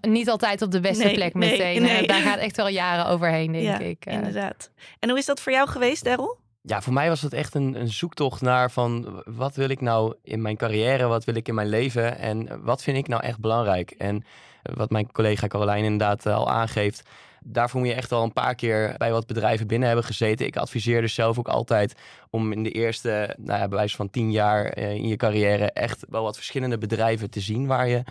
Niet 0.00 0.30
altijd 0.30 0.62
op 0.62 0.70
de 0.70 0.80
beste 0.80 1.04
nee, 1.04 1.14
plek 1.14 1.35
meteen. 1.35 1.82
Nee. 1.82 2.06
Daar 2.06 2.23
gaat 2.23 2.38
echt 2.38 2.56
wel 2.56 2.68
jaren 2.68 3.06
overheen, 3.06 3.52
denk 3.52 3.64
ja, 3.64 3.78
ik. 3.78 4.06
Uh. 4.06 4.14
Inderdaad. 4.14 4.70
En 4.99 5.09
hoe 5.09 5.18
is 5.18 5.26
dat 5.26 5.40
voor 5.40 5.52
jou 5.52 5.68
geweest, 5.68 6.04
Daryl? 6.04 6.38
Ja, 6.62 6.83
voor 6.83 6.93
mij 6.93 7.09
was 7.09 7.23
het 7.23 7.33
echt 7.33 7.55
een, 7.55 7.81
een, 7.81 7.88
zoektocht 7.88 8.40
naar 8.40 8.71
van 8.71 9.23
wat 9.25 9.55
wil 9.55 9.69
ik 9.69 9.81
nou 9.81 10.14
in 10.23 10.43
mijn 10.43 10.57
carrière, 10.57 11.07
wat 11.07 11.25
wil 11.25 11.35
ik 11.35 11.49
in 11.49 11.55
mijn 11.55 11.69
leven 11.69 12.19
en 12.19 12.64
wat 12.64 12.83
vind 12.83 12.97
ik 12.97 13.09
nou 13.09 13.23
echt 13.23 13.40
belangrijk. 13.40 13.90
En 13.90 14.25
wat 14.62 14.90
mijn 14.90 15.12
collega 15.12 15.47
Carolijn 15.47 15.85
inderdaad 15.85 16.26
al 16.26 16.50
aangeeft, 16.50 17.02
daarvoor 17.40 17.81
moet 17.81 17.88
je 17.88 17.95
echt 17.95 18.12
al 18.12 18.23
een 18.23 18.33
paar 18.33 18.55
keer 18.55 18.95
bij 18.97 19.12
wat 19.12 19.26
bedrijven 19.26 19.67
binnen 19.67 19.88
hebben 19.88 20.07
gezeten. 20.07 20.47
Ik 20.47 20.57
adviseer 20.57 21.00
dus 21.00 21.14
zelf 21.14 21.38
ook 21.38 21.49
altijd 21.49 21.95
om 22.31 22.52
in 22.52 22.62
de 22.62 22.71
eerste, 22.71 23.37
nou 23.38 23.61
ja, 23.61 23.69
bij 23.69 23.79
wijze 23.79 23.97
van 23.97 24.11
tien 24.11 24.31
jaar 24.31 24.76
in 24.76 25.09
je 25.09 25.17
carrière 25.17 25.71
echt 25.73 26.05
wel 26.09 26.23
wat 26.23 26.37
verschillende 26.37 26.79
bedrijven 26.79 27.31
te 27.31 27.40
zien 27.40 27.67
waar 27.67 27.88
je, 27.88 28.02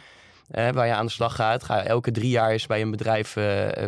waar 0.47 0.87
je 0.87 0.93
aan 0.93 1.05
de 1.05 1.11
slag 1.11 1.35
gaat. 1.35 1.63
Ga 1.63 1.83
elke 1.83 2.11
drie 2.11 2.29
jaar 2.29 2.51
eens 2.51 2.67
bij 2.67 2.81
een 2.81 2.91
bedrijf 2.91 3.33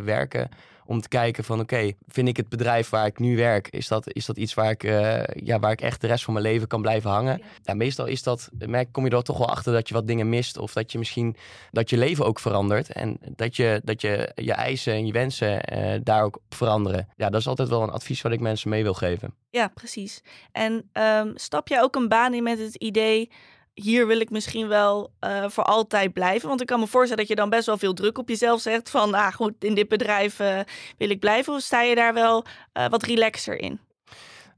werken 0.04 0.50
Om 0.92 1.02
te 1.02 1.08
kijken 1.08 1.44
van 1.44 1.60
oké, 1.60 1.92
vind 2.08 2.28
ik 2.28 2.38
het 2.38 2.50
bedrijf 2.50 2.90
waar 2.90 3.06
ik 3.06 3.20
nu 3.20 3.36
werk, 3.36 3.68
is 3.68 3.88
dat, 3.88 4.14
is 4.14 4.26
dat 4.26 4.38
iets 4.38 4.54
waar 4.54 4.70
ik, 4.70 4.84
eh, 4.84 5.24
ja, 5.44 5.60
waar 5.60 5.72
ik 5.72 5.82
echt 5.82 6.02
de 6.02 6.08
rest 6.08 6.24
van 6.24 6.34
mijn 6.34 6.46
leven 6.46 6.68
kan 6.68 6.82
blijven 6.82 7.10
hangen? 7.10 7.42
Ja. 7.64 7.74
meestal 7.74 8.06
is 8.06 8.24
dat, 8.24 8.50
merk, 8.58 8.92
kom 8.92 9.06
je 9.06 9.12
er 9.12 9.24
toch 9.24 9.38
wel 9.38 9.50
achter 9.50 9.74
dat 9.74 9.88
je 9.88 9.94
wat 9.94 10.08
dingen 10.08 10.30
mist. 10.30 10.58
Of 10.58 10.74
dat 10.74 10.92
je 10.92 10.98
misschien 10.98 11.36
dat 11.72 11.90
je 11.90 11.98
leven 11.98 12.26
ook 12.26 12.40
verandert. 12.40 12.92
En 12.92 13.18
dat 13.36 13.56
je 13.56 13.82
dat 13.84 14.02
je, 14.02 14.32
je 14.36 14.54
eisen 14.54 14.94
en 14.94 15.06
je 15.06 15.12
wensen 15.12 15.74
uh, 15.74 16.00
daar 16.04 16.24
ook 16.24 16.36
op 16.36 16.56
veranderen. 16.56 17.08
Ja, 17.16 17.30
dat 17.30 17.40
is 17.40 17.48
altijd 17.48 17.70
wel 17.70 17.84
een 17.84 17.90
advies 17.90 18.22
wat 18.22 18.32
ik 18.32 18.40
mensen 18.40 18.70
mee 18.70 18.84
wil 18.84 18.94
geven. 18.94 19.34
Ja, 19.50 19.68
precies. 19.68 20.22
En 20.52 20.90
um, 20.94 21.32
stap 21.36 21.68
jij 21.68 21.82
ook 21.82 21.96
een 21.96 22.08
baan 22.08 22.34
in 22.34 22.44
met 22.44 22.60
het 22.60 22.76
idee 22.76 23.30
hier 23.74 24.08
wil 24.08 24.20
ik 24.20 24.30
misschien 24.30 24.68
wel 24.68 25.12
uh, 25.22 25.50
voor 25.50 25.64
altijd 25.64 26.14
blijven. 26.14 26.48
Want 26.48 26.62
ik 26.62 26.68
kan 26.68 26.80
me 26.80 26.88
voorstellen 26.88 27.18
dat 27.18 27.28
je 27.28 27.42
dan 27.42 27.50
best 27.50 27.66
wel 27.66 27.78
veel 27.78 27.94
druk 27.94 28.18
op 28.18 28.30
jezelf 28.30 28.62
zegt. 28.62 28.90
Van, 28.90 29.14
ah 29.14 29.34
goed, 29.34 29.54
in 29.60 29.76
dit 29.76 29.88
bedrijf 29.88 30.40
uh, 30.40 30.60
wil 30.98 31.10
ik 31.10 31.20
blijven. 31.20 31.54
Of 31.54 31.62
sta 31.62 31.82
je 31.82 31.96
daar 31.96 32.14
wel 32.14 32.46
uh, 32.74 32.88
wat 32.88 33.04
relaxer 33.04 33.62
in? 33.62 33.80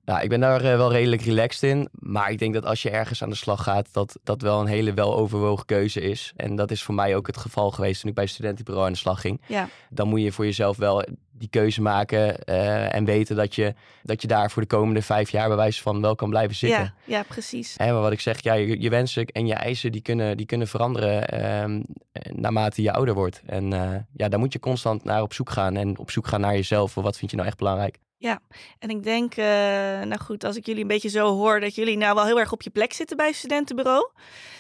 Nou, 0.05 0.21
ik 0.21 0.29
ben 0.29 0.39
daar 0.39 0.61
wel 0.61 0.91
redelijk 0.91 1.21
relaxed 1.21 1.69
in. 1.69 1.89
Maar 1.91 2.31
ik 2.31 2.39
denk 2.39 2.53
dat 2.53 2.65
als 2.65 2.81
je 2.81 2.89
ergens 2.89 3.23
aan 3.23 3.29
de 3.29 3.35
slag 3.35 3.63
gaat, 3.63 3.93
dat 3.93 4.19
dat 4.23 4.41
wel 4.41 4.59
een 4.59 4.67
hele 4.67 4.93
weloverwogen 4.93 5.65
keuze 5.65 6.01
is. 6.01 6.33
En 6.35 6.55
dat 6.55 6.71
is 6.71 6.83
voor 6.83 6.95
mij 6.95 7.15
ook 7.15 7.27
het 7.27 7.37
geval 7.37 7.71
geweest 7.71 8.01
toen 8.01 8.09
ik 8.09 8.15
bij 8.15 8.25
studentenbureau 8.25 8.87
aan 8.87 8.93
de 8.93 8.99
slag 8.99 9.21
ging. 9.21 9.41
Ja. 9.47 9.69
Dan 9.89 10.07
moet 10.07 10.21
je 10.21 10.31
voor 10.31 10.45
jezelf 10.45 10.77
wel 10.77 11.03
die 11.31 11.49
keuze 11.49 11.81
maken 11.81 12.35
uh, 12.45 12.95
en 12.95 13.05
weten 13.05 13.35
dat 13.35 13.55
je, 13.55 13.73
dat 14.03 14.21
je 14.21 14.27
daar 14.27 14.51
voor 14.51 14.61
de 14.61 14.67
komende 14.67 15.01
vijf 15.01 15.29
jaar 15.29 15.47
bij 15.47 15.57
wijze 15.57 15.81
van 15.81 16.01
wel 16.01 16.15
kan 16.15 16.29
blijven 16.29 16.55
zitten. 16.55 16.93
Ja, 17.05 17.17
ja 17.17 17.23
precies. 17.23 17.77
En 17.77 17.93
maar 17.93 18.01
wat 18.01 18.11
ik 18.11 18.19
zeg, 18.19 18.43
ja, 18.43 18.53
je, 18.53 18.81
je, 18.81 18.89
wensen 18.89 19.25
en 19.25 19.47
je 19.47 19.53
eisen 19.53 19.91
die 19.91 20.01
kunnen, 20.01 20.37
die 20.37 20.45
kunnen 20.45 20.67
veranderen 20.67 21.33
uh, 21.33 21.83
naarmate 22.33 22.81
je 22.81 22.91
ouder 22.91 23.13
wordt. 23.13 23.41
En 23.45 23.71
uh, 23.73 23.95
ja, 24.13 24.29
daar 24.29 24.39
moet 24.39 24.53
je 24.53 24.59
constant 24.59 25.03
naar 25.03 25.21
op 25.21 25.33
zoek 25.33 25.49
gaan 25.49 25.75
en 25.75 25.97
op 25.97 26.11
zoek 26.11 26.27
gaan 26.27 26.41
naar 26.41 26.55
jezelf. 26.55 26.93
Wat 26.93 27.17
vind 27.17 27.31
je 27.31 27.37
nou 27.37 27.49
echt 27.49 27.57
belangrijk? 27.57 27.97
Ja, 28.23 28.39
en 28.79 28.89
ik 28.89 29.03
denk, 29.03 29.37
uh, 29.37 29.45
nou 30.01 30.17
goed, 30.17 30.43
als 30.43 30.55
ik 30.55 30.65
jullie 30.65 30.81
een 30.81 30.87
beetje 30.87 31.09
zo 31.09 31.35
hoor, 31.35 31.59
dat 31.59 31.75
jullie 31.75 31.97
nou 31.97 32.15
wel 32.15 32.25
heel 32.25 32.39
erg 32.39 32.51
op 32.51 32.61
je 32.61 32.69
plek 32.69 32.93
zitten 32.93 33.17
bij 33.17 33.31
studentenbureau. 33.31 34.11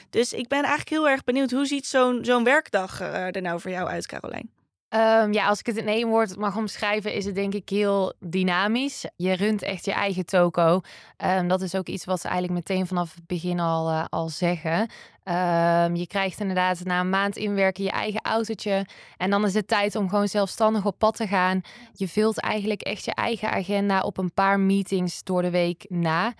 Dus 0.09 0.33
ik 0.33 0.47
ben 0.47 0.59
eigenlijk 0.59 0.89
heel 0.89 1.09
erg 1.09 1.23
benieuwd, 1.23 1.51
hoe 1.51 1.65
ziet 1.65 1.85
zo'n 1.85 2.25
zo'n 2.25 2.43
werkdag 2.43 2.99
er 2.99 3.41
nou 3.41 3.59
voor 3.59 3.71
jou 3.71 3.87
uit, 3.87 4.07
Carolijn? 4.07 4.49
Um, 4.89 5.33
ja, 5.33 5.47
als 5.47 5.59
ik 5.59 5.65
het 5.65 5.77
in 5.77 5.87
één 5.87 6.07
woord 6.07 6.37
mag 6.37 6.57
omschrijven, 6.57 7.13
is 7.13 7.25
het 7.25 7.35
denk 7.35 7.53
ik 7.53 7.69
heel 7.69 8.13
dynamisch. 8.19 9.05
Je 9.15 9.33
runt 9.33 9.61
echt 9.61 9.85
je 9.85 9.91
eigen 9.91 10.25
toko. 10.25 10.81
Um, 11.25 11.47
dat 11.47 11.61
is 11.61 11.75
ook 11.75 11.87
iets 11.87 12.05
wat 12.05 12.21
ze 12.21 12.27
eigenlijk 12.27 12.67
meteen 12.67 12.87
vanaf 12.87 13.15
het 13.15 13.27
begin 13.27 13.59
al, 13.59 13.89
uh, 13.89 14.05
al 14.09 14.29
zeggen. 14.29 14.89
Um, 15.25 15.95
je 15.95 16.07
krijgt 16.07 16.39
inderdaad 16.39 16.83
na 16.83 16.99
een 16.99 17.09
maand 17.09 17.37
inwerken 17.37 17.83
je 17.83 17.91
eigen 17.91 18.21
autootje. 18.21 18.85
En 19.17 19.29
dan 19.29 19.45
is 19.45 19.53
het 19.53 19.67
tijd 19.67 19.95
om 19.95 20.09
gewoon 20.09 20.27
zelfstandig 20.27 20.85
op 20.85 20.97
pad 20.97 21.15
te 21.15 21.27
gaan. 21.27 21.61
Je 21.93 22.07
vult 22.07 22.39
eigenlijk 22.39 22.81
echt 22.81 23.05
je 23.05 23.13
eigen 23.13 23.51
agenda 23.51 23.99
op 23.99 24.17
een 24.17 24.33
paar 24.33 24.59
meetings 24.59 25.23
door 25.23 25.41
de 25.41 25.49
week 25.49 25.85
na. 25.89 26.33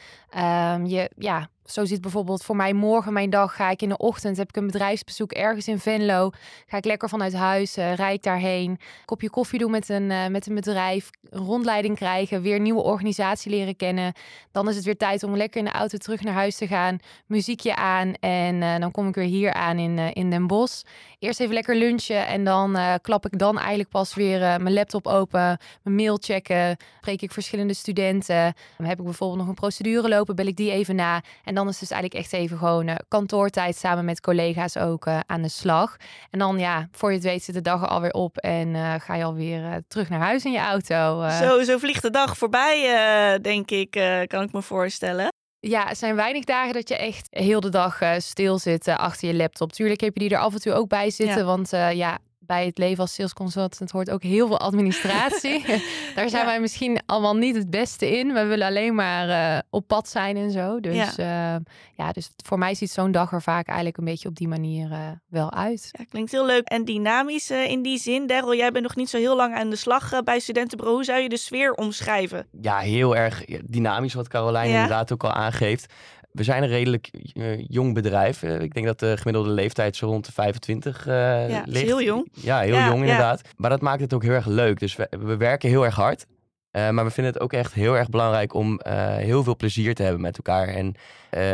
je, 0.85 1.11
ja, 1.17 1.49
zo 1.65 1.85
ziet 1.85 2.01
bijvoorbeeld 2.01 2.43
voor 2.43 2.55
mij 2.55 2.73
morgen 2.73 3.13
mijn 3.13 3.29
dag. 3.29 3.55
Ga 3.55 3.69
ik 3.69 3.81
in 3.81 3.89
de 3.89 3.97
ochtend, 3.97 4.37
heb 4.37 4.49
ik 4.49 4.55
een 4.55 4.65
bedrijfsbezoek 4.65 5.31
ergens 5.31 5.67
in 5.67 5.79
Venlo. 5.79 6.29
Ga 6.65 6.77
ik 6.77 6.85
lekker 6.85 7.09
vanuit 7.09 7.33
huis, 7.33 7.77
uh, 7.77 7.93
rijd 7.93 8.15
ik 8.15 8.23
daarheen. 8.23 8.79
Kopje 9.05 9.29
koffie 9.29 9.59
doen 9.59 9.71
met 9.71 9.89
een, 9.89 10.09
uh, 10.09 10.27
met 10.27 10.47
een 10.47 10.55
bedrijf. 10.55 11.09
Rondleiding 11.29 11.95
krijgen, 11.95 12.41
weer 12.41 12.59
nieuwe 12.59 12.81
organisatie 12.81 13.51
leren 13.51 13.75
kennen. 13.75 14.13
Dan 14.51 14.69
is 14.69 14.75
het 14.75 14.85
weer 14.85 14.97
tijd 14.97 15.23
om 15.23 15.35
lekker 15.35 15.59
in 15.59 15.65
de 15.65 15.71
auto 15.71 15.97
terug 15.97 16.21
naar 16.21 16.33
huis 16.33 16.55
te 16.55 16.67
gaan. 16.67 16.97
Muziekje 17.25 17.75
aan 17.75 18.13
en 18.13 18.55
uh, 18.55 18.72
dan 18.81 18.91
kom 18.91 19.07
ik 19.07 19.15
weer 19.15 19.25
hier 19.25 19.53
aan 19.53 19.77
in, 19.77 19.97
in 19.97 20.29
Den 20.29 20.47
Bosch. 20.47 20.81
Eerst 21.19 21.39
even 21.39 21.53
lekker 21.53 21.75
lunchen 21.75 22.27
en 22.27 22.43
dan 22.43 22.77
klap 23.01 23.25
ik 23.25 23.39
dan 23.39 23.57
eigenlijk 23.57 23.89
pas 23.89 24.13
weer 24.13 24.39
mijn 24.39 24.73
laptop 24.73 25.07
open. 25.07 25.57
Mijn 25.83 25.95
mail 25.95 26.17
checken. 26.21 26.77
Spreek 26.97 27.21
ik 27.21 27.31
verschillende 27.31 27.73
studenten. 27.73 28.53
Dan 28.77 28.87
heb 28.87 28.99
ik 28.99 29.05
bijvoorbeeld 29.05 29.39
nog 29.39 29.47
een 29.47 29.53
procedure 29.53 30.09
lopen, 30.09 30.35
bel 30.35 30.45
ik 30.45 30.55
die 30.55 30.71
even 30.71 30.95
na. 30.95 31.21
En 31.43 31.55
dan 31.55 31.67
is 31.67 31.79
dus 31.79 31.91
eigenlijk 31.91 32.23
echt 32.23 32.33
even 32.33 32.57
gewoon 32.57 32.99
kantoortijd 33.07 33.75
samen 33.75 34.05
met 34.05 34.21
collega's 34.21 34.77
ook 34.77 35.07
aan 35.25 35.41
de 35.41 35.49
slag. 35.49 35.95
En 36.31 36.39
dan 36.39 36.59
ja, 36.59 36.87
voor 36.91 37.09
je 37.09 37.15
het 37.15 37.25
weet 37.25 37.43
zit 37.43 37.55
de 37.55 37.61
dag 37.61 37.81
er 37.81 37.87
alweer 37.87 38.11
op 38.11 38.37
en 38.37 39.01
ga 39.01 39.15
je 39.15 39.23
alweer 39.23 39.81
terug 39.87 40.09
naar 40.09 40.19
huis 40.19 40.45
in 40.45 40.51
je 40.51 40.59
auto. 40.59 41.29
Zo, 41.29 41.63
zo 41.63 41.77
vliegt 41.77 42.01
de 42.01 42.09
dag 42.09 42.37
voorbij, 42.37 43.39
denk 43.41 43.71
ik, 43.71 43.91
kan 44.27 44.43
ik 44.43 44.51
me 44.51 44.61
voorstellen. 44.61 45.31
Ja, 45.65 45.89
er 45.89 45.95
zijn 45.95 46.15
weinig 46.15 46.43
dagen 46.43 46.73
dat 46.73 46.89
je 46.89 46.97
echt 46.97 47.27
heel 47.29 47.59
de 47.59 47.69
dag 47.69 48.01
stil 48.17 48.59
zit 48.59 48.87
achter 48.87 49.27
je 49.27 49.33
laptop. 49.33 49.71
Tuurlijk 49.73 50.01
heb 50.01 50.13
je 50.13 50.19
die 50.19 50.29
er 50.29 50.41
af 50.43 50.53
en 50.53 50.61
toe 50.61 50.73
ook 50.73 50.87
bij 50.87 51.09
zitten, 51.09 51.37
ja. 51.37 51.43
want 51.43 51.69
ja, 51.69 52.17
bij 52.45 52.65
het 52.65 52.77
leven 52.77 52.99
als 52.99 53.13
sales 53.13 53.33
consultant 53.33 53.91
hoort 53.91 54.09
ook 54.09 54.23
heel 54.23 54.47
veel 54.47 54.59
administratie. 54.59 55.65
Daar 56.15 56.29
zijn 56.29 56.45
wij 56.45 56.59
misschien 56.59 56.99
allemaal 57.05 57.35
niet 57.35 57.55
het 57.55 57.69
beste 57.69 58.17
in. 58.17 58.33
We 58.33 58.45
willen 58.45 58.67
alleen 58.67 58.95
maar 58.95 59.27
uh, 59.27 59.59
op 59.69 59.87
pad 59.87 60.09
zijn 60.09 60.37
en 60.37 60.51
zo. 60.51 60.79
Dus 60.79 61.15
ja, 61.15 61.55
uh, 61.55 61.61
ja 61.95 62.11
dus 62.11 62.29
voor 62.45 62.57
mij 62.57 62.75
ziet 62.75 62.91
zo'n 62.91 63.11
dag 63.11 63.31
er 63.31 63.41
vaak 63.41 63.67
eigenlijk 63.67 63.97
een 63.97 64.05
beetje 64.05 64.29
op 64.29 64.35
die 64.35 64.47
manier 64.47 64.91
uh, 64.91 64.97
wel 65.29 65.53
uit. 65.53 65.89
Ja, 65.91 66.05
klinkt 66.09 66.31
heel 66.31 66.45
leuk 66.45 66.67
en 66.67 66.85
dynamisch 66.85 67.51
in 67.51 67.81
die 67.81 67.97
zin. 67.97 68.27
Daryl, 68.27 68.55
jij 68.55 68.71
bent 68.71 68.83
nog 68.83 68.95
niet 68.95 69.09
zo 69.09 69.17
heel 69.17 69.35
lang 69.35 69.55
aan 69.55 69.69
de 69.69 69.75
slag 69.75 70.23
bij 70.23 70.39
Studentenbureau. 70.39 70.97
Hoe 70.97 71.05
zou 71.05 71.21
je 71.21 71.29
de 71.29 71.37
sfeer 71.37 71.73
omschrijven? 71.73 72.47
Ja, 72.61 72.77
heel 72.77 73.15
erg 73.15 73.45
dynamisch 73.65 74.13
wat 74.13 74.27
Caroline 74.27 74.67
ja. 74.67 74.73
inderdaad 74.73 75.13
ook 75.13 75.23
al 75.23 75.31
aangeeft 75.31 75.93
we 76.33 76.43
zijn 76.43 76.63
een 76.63 76.69
redelijk 76.69 77.09
uh, 77.33 77.67
jong 77.67 77.93
bedrijf. 77.93 78.43
Uh, 78.43 78.61
ik 78.61 78.73
denk 78.73 78.85
dat 78.85 78.99
de 78.99 79.17
gemiddelde 79.17 79.49
leeftijd 79.49 79.95
zo 79.95 80.07
rond 80.07 80.25
de 80.25 80.31
25 80.31 81.07
uh, 81.07 81.49
ja, 81.49 81.63
ligt. 81.65 81.85
heel 81.85 82.01
jong. 82.01 82.27
Ja, 82.31 82.59
heel 82.59 82.73
ja, 82.73 82.87
jong 82.87 83.01
inderdaad. 83.01 83.41
Ja. 83.43 83.49
Maar 83.55 83.69
dat 83.69 83.81
maakt 83.81 84.01
het 84.01 84.13
ook 84.13 84.23
heel 84.23 84.31
erg 84.31 84.45
leuk. 84.45 84.79
Dus 84.79 84.95
we, 84.95 85.07
we 85.19 85.37
werken 85.37 85.69
heel 85.69 85.85
erg 85.85 85.95
hard. 85.95 86.25
maar 86.71 87.03
we 87.03 87.11
vinden 87.11 87.33
het 87.33 87.41
ook 87.41 87.53
echt 87.53 87.73
heel 87.73 87.97
erg 87.97 88.09
belangrijk 88.09 88.53
om 88.53 88.79
heel 89.17 89.43
veel 89.43 89.55
plezier 89.55 89.95
te 89.95 90.03
hebben 90.03 90.21
met 90.21 90.37
elkaar. 90.37 90.67
En 90.67 90.95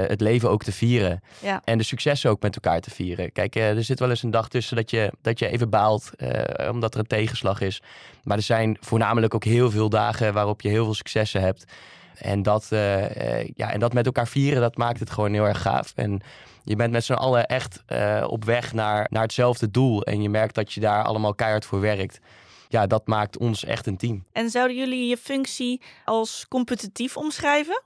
het 0.08 0.22
leven 0.22 0.50
ook 0.50 0.64
te 0.64 0.72
vieren. 0.72 1.22
En 1.64 1.78
de 1.78 1.84
successen 1.84 2.30
ook 2.30 2.42
met 2.42 2.56
elkaar 2.56 2.80
te 2.80 2.90
vieren. 2.90 3.32
Kijk, 3.32 3.56
er 3.56 3.84
zit 3.84 4.00
wel 4.00 4.10
eens 4.10 4.24
een 4.24 4.32
dag 4.32 4.50
tussen 4.50 4.76
dat 4.76 4.92
je, 4.92 5.12
dat 5.22 5.40
je 5.40 5.48
even 5.48 5.70
baalt 5.70 6.12
omdat 6.70 6.94
er 6.94 7.00
een 7.00 7.08
tegenslag 7.08 7.62
is. 7.62 7.82
Maar 8.24 8.38
er 8.38 8.44
zijn 8.44 8.78
voornamelijk 8.80 9.34
ook 9.34 9.44
heel 9.44 9.72
veel 9.72 9.90
dagen 9.90 10.34
waarop 10.34 10.62
je 10.62 10.70
heel 10.70 10.84
veel 10.84 10.94
successen 10.94 11.42
hebt. 11.42 11.66
En 12.22 12.44
dat, 12.44 12.68
uh, 12.74 13.44
ja, 13.48 13.72
en 13.72 13.80
dat 13.80 13.94
met 13.94 14.06
elkaar 14.06 14.28
vieren, 14.28 14.62
dat 14.62 14.78
maakt 14.78 15.00
het 15.00 15.10
gewoon 15.10 15.34
heel 15.34 15.48
erg 15.48 15.62
gaaf. 15.62 15.94
En 15.96 16.22
je 16.64 16.76
bent 16.76 16.92
met 16.92 17.04
z'n 17.04 17.14
allen 17.14 17.46
echt 17.46 17.84
uh, 17.88 18.26
op 18.28 18.46
weg 18.46 18.74
naar, 18.74 19.08
naar 19.10 19.22
hetzelfde 19.22 19.72
doel. 19.72 20.04
En 20.04 20.22
je 20.22 20.30
merkt 20.30 20.56
dat 20.56 20.74
je 20.74 20.80
daar 20.80 21.04
allemaal 21.04 21.36
keihard 21.36 21.66
voor 21.66 21.80
werkt. 21.80 22.20
Ja, 22.68 22.88
dat 22.88 23.08
maakt 23.08 23.38
ons 23.38 23.66
echt 23.66 23.88
een 23.88 23.98
team. 23.98 24.24
En 24.32 24.50
zouden 24.50 24.78
jullie 24.78 25.08
je 25.08 25.18
functie 25.18 25.82
als 26.06 26.46
competitief 26.50 27.18
omschrijven? 27.18 27.82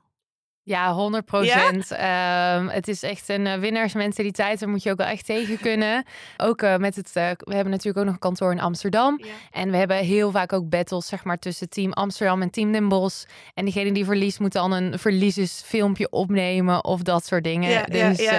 Ja, 0.65 0.93
100 0.93 1.25
procent. 1.25 1.87
Ja? 1.89 2.57
Um, 2.57 2.67
het 2.67 2.87
is 2.87 3.03
echt 3.03 3.29
een 3.29 3.45
uh, 3.45 3.53
winnaarsmentaliteit. 3.53 4.59
Daar 4.59 4.69
moet 4.69 4.83
je 4.83 4.91
ook 4.91 4.97
wel 4.97 5.07
echt 5.07 5.25
tegen 5.25 5.59
kunnen. 5.69 6.05
Ook 6.37 6.61
uh, 6.61 6.77
met 6.77 6.95
het. 6.95 7.07
Uh, 7.07 7.13
we 7.37 7.53
hebben 7.53 7.71
natuurlijk 7.71 7.97
ook 7.97 8.05
nog 8.05 8.13
een 8.13 8.19
kantoor 8.19 8.51
in 8.51 8.59
Amsterdam. 8.59 9.19
Ja. 9.23 9.31
En 9.51 9.71
we 9.71 9.77
hebben 9.77 9.97
heel 9.97 10.31
vaak 10.31 10.53
ook 10.53 10.69
battles, 10.69 11.07
zeg 11.07 11.23
maar, 11.23 11.39
tussen 11.39 11.69
team 11.69 11.91
Amsterdam 11.91 12.41
en 12.41 12.49
team 12.49 12.71
Den 12.71 12.87
Bosch. 12.87 13.25
En 13.53 13.65
degene 13.65 13.91
die 13.91 14.05
verliest 14.05 14.39
moet 14.39 14.53
dan 14.53 14.71
een 14.71 14.99
verliezensfilmpje 14.99 16.09
opnemen 16.09 16.83
of 16.83 17.01
dat 17.01 17.25
soort 17.25 17.43
dingen. 17.43 17.69
Ja, 17.69 17.83
dus 17.83 18.29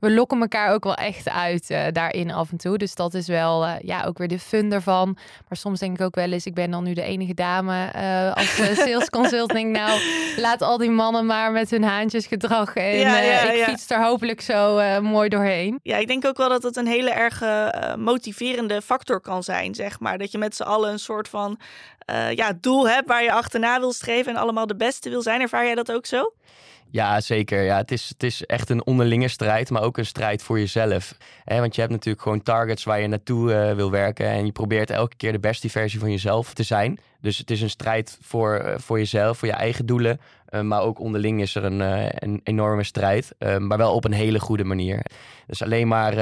we 0.00 0.10
lokken 0.10 0.40
elkaar 0.40 0.72
ook 0.72 0.84
wel 0.84 0.94
echt 0.94 1.28
uit 1.28 1.68
daarin 1.92 2.30
af 2.30 2.50
en 2.50 2.56
toe. 2.56 2.78
Dus 2.78 2.94
dat 2.94 3.14
is 3.14 3.26
wel, 3.26 3.66
ja, 3.66 4.04
ook 4.04 4.18
weer 4.18 4.28
de 4.28 4.38
fun 4.38 4.72
ervan. 4.72 5.16
Maar 5.48 5.58
soms 5.58 5.80
denk 5.80 5.98
ik 5.98 6.04
ook 6.04 6.14
wel 6.14 6.32
eens, 6.32 6.46
ik 6.46 6.54
ben 6.54 6.70
dan 6.70 6.84
nu 6.84 6.92
de 6.92 7.02
enige 7.02 7.34
dame 7.34 7.92
als 8.34 8.56
sales 8.74 9.10
consulting. 9.18 9.72
nou, 9.72 10.00
laat 10.36 10.62
al 10.62 10.78
die 10.78 10.90
mannen 10.90 11.26
maar 11.26 11.52
met 11.52 11.67
hun 11.70 11.82
haantjesgedrag. 11.82 12.74
En 12.74 12.98
ja, 12.98 13.18
ja, 13.18 13.44
uh, 13.44 13.52
ik 13.52 13.58
ja. 13.58 13.64
fiets 13.64 13.90
er 13.90 14.04
hopelijk 14.04 14.40
zo 14.40 14.78
uh, 14.78 14.98
mooi 14.98 15.28
doorheen. 15.28 15.80
Ja, 15.82 15.96
ik 15.96 16.06
denk 16.06 16.26
ook 16.26 16.36
wel 16.36 16.48
dat 16.48 16.62
het 16.62 16.76
een 16.76 16.86
hele 16.86 17.10
erg 17.10 17.42
uh, 17.42 17.94
motiverende 17.94 18.82
factor 18.82 19.20
kan 19.20 19.42
zijn, 19.42 19.74
zeg 19.74 20.00
maar. 20.00 20.18
Dat 20.18 20.32
je 20.32 20.38
met 20.38 20.56
z'n 20.56 20.62
allen 20.62 20.92
een 20.92 20.98
soort 20.98 21.28
van 21.28 21.58
ja, 22.34 22.52
doel 22.60 22.88
hebt 22.88 23.08
waar 23.08 23.22
je 23.22 23.32
achterna 23.32 23.80
wil 23.80 23.92
streven 23.92 24.32
en 24.32 24.40
allemaal 24.40 24.66
de 24.66 24.76
beste 24.76 25.10
wil 25.10 25.22
zijn. 25.22 25.40
Ervaar 25.40 25.64
jij 25.64 25.74
dat 25.74 25.92
ook 25.92 26.06
zo? 26.06 26.32
Ja, 26.90 27.20
zeker. 27.20 27.62
Ja, 27.62 27.76
het, 27.76 27.90
is, 27.90 28.08
het 28.08 28.22
is 28.22 28.46
echt 28.46 28.70
een 28.70 28.86
onderlinge 28.86 29.28
strijd, 29.28 29.70
maar 29.70 29.82
ook 29.82 29.98
een 29.98 30.06
strijd 30.06 30.42
voor 30.42 30.58
jezelf. 30.58 31.14
Want 31.44 31.74
je 31.74 31.80
hebt 31.80 31.92
natuurlijk 31.92 32.22
gewoon 32.22 32.42
targets 32.42 32.84
waar 32.84 33.00
je 33.00 33.06
naartoe 33.06 33.50
uh, 33.50 33.72
wil 33.72 33.90
werken. 33.90 34.26
En 34.26 34.46
je 34.46 34.52
probeert 34.52 34.90
elke 34.90 35.16
keer 35.16 35.32
de 35.32 35.38
beste 35.38 35.68
versie 35.68 36.00
van 36.00 36.10
jezelf 36.10 36.54
te 36.54 36.62
zijn. 36.62 36.98
Dus 37.20 37.38
het 37.38 37.50
is 37.50 37.60
een 37.60 37.70
strijd 37.70 38.18
voor, 38.20 38.62
uh, 38.64 38.78
voor 38.78 38.98
jezelf, 38.98 39.38
voor 39.38 39.48
je 39.48 39.54
eigen 39.54 39.86
doelen. 39.86 40.20
Uh, 40.50 40.60
maar 40.60 40.82
ook 40.82 41.00
onderling 41.00 41.40
is 41.40 41.54
er 41.54 41.64
een, 41.64 41.80
een 42.24 42.40
enorme 42.44 42.84
strijd. 42.84 43.34
maar 43.58 43.78
wel 43.78 43.94
op 43.94 44.04
een 44.04 44.12
hele 44.12 44.40
goede 44.40 44.64
manier. 44.64 45.02
Dus 45.46 45.62
alleen 45.62 45.88
maar 45.88 46.14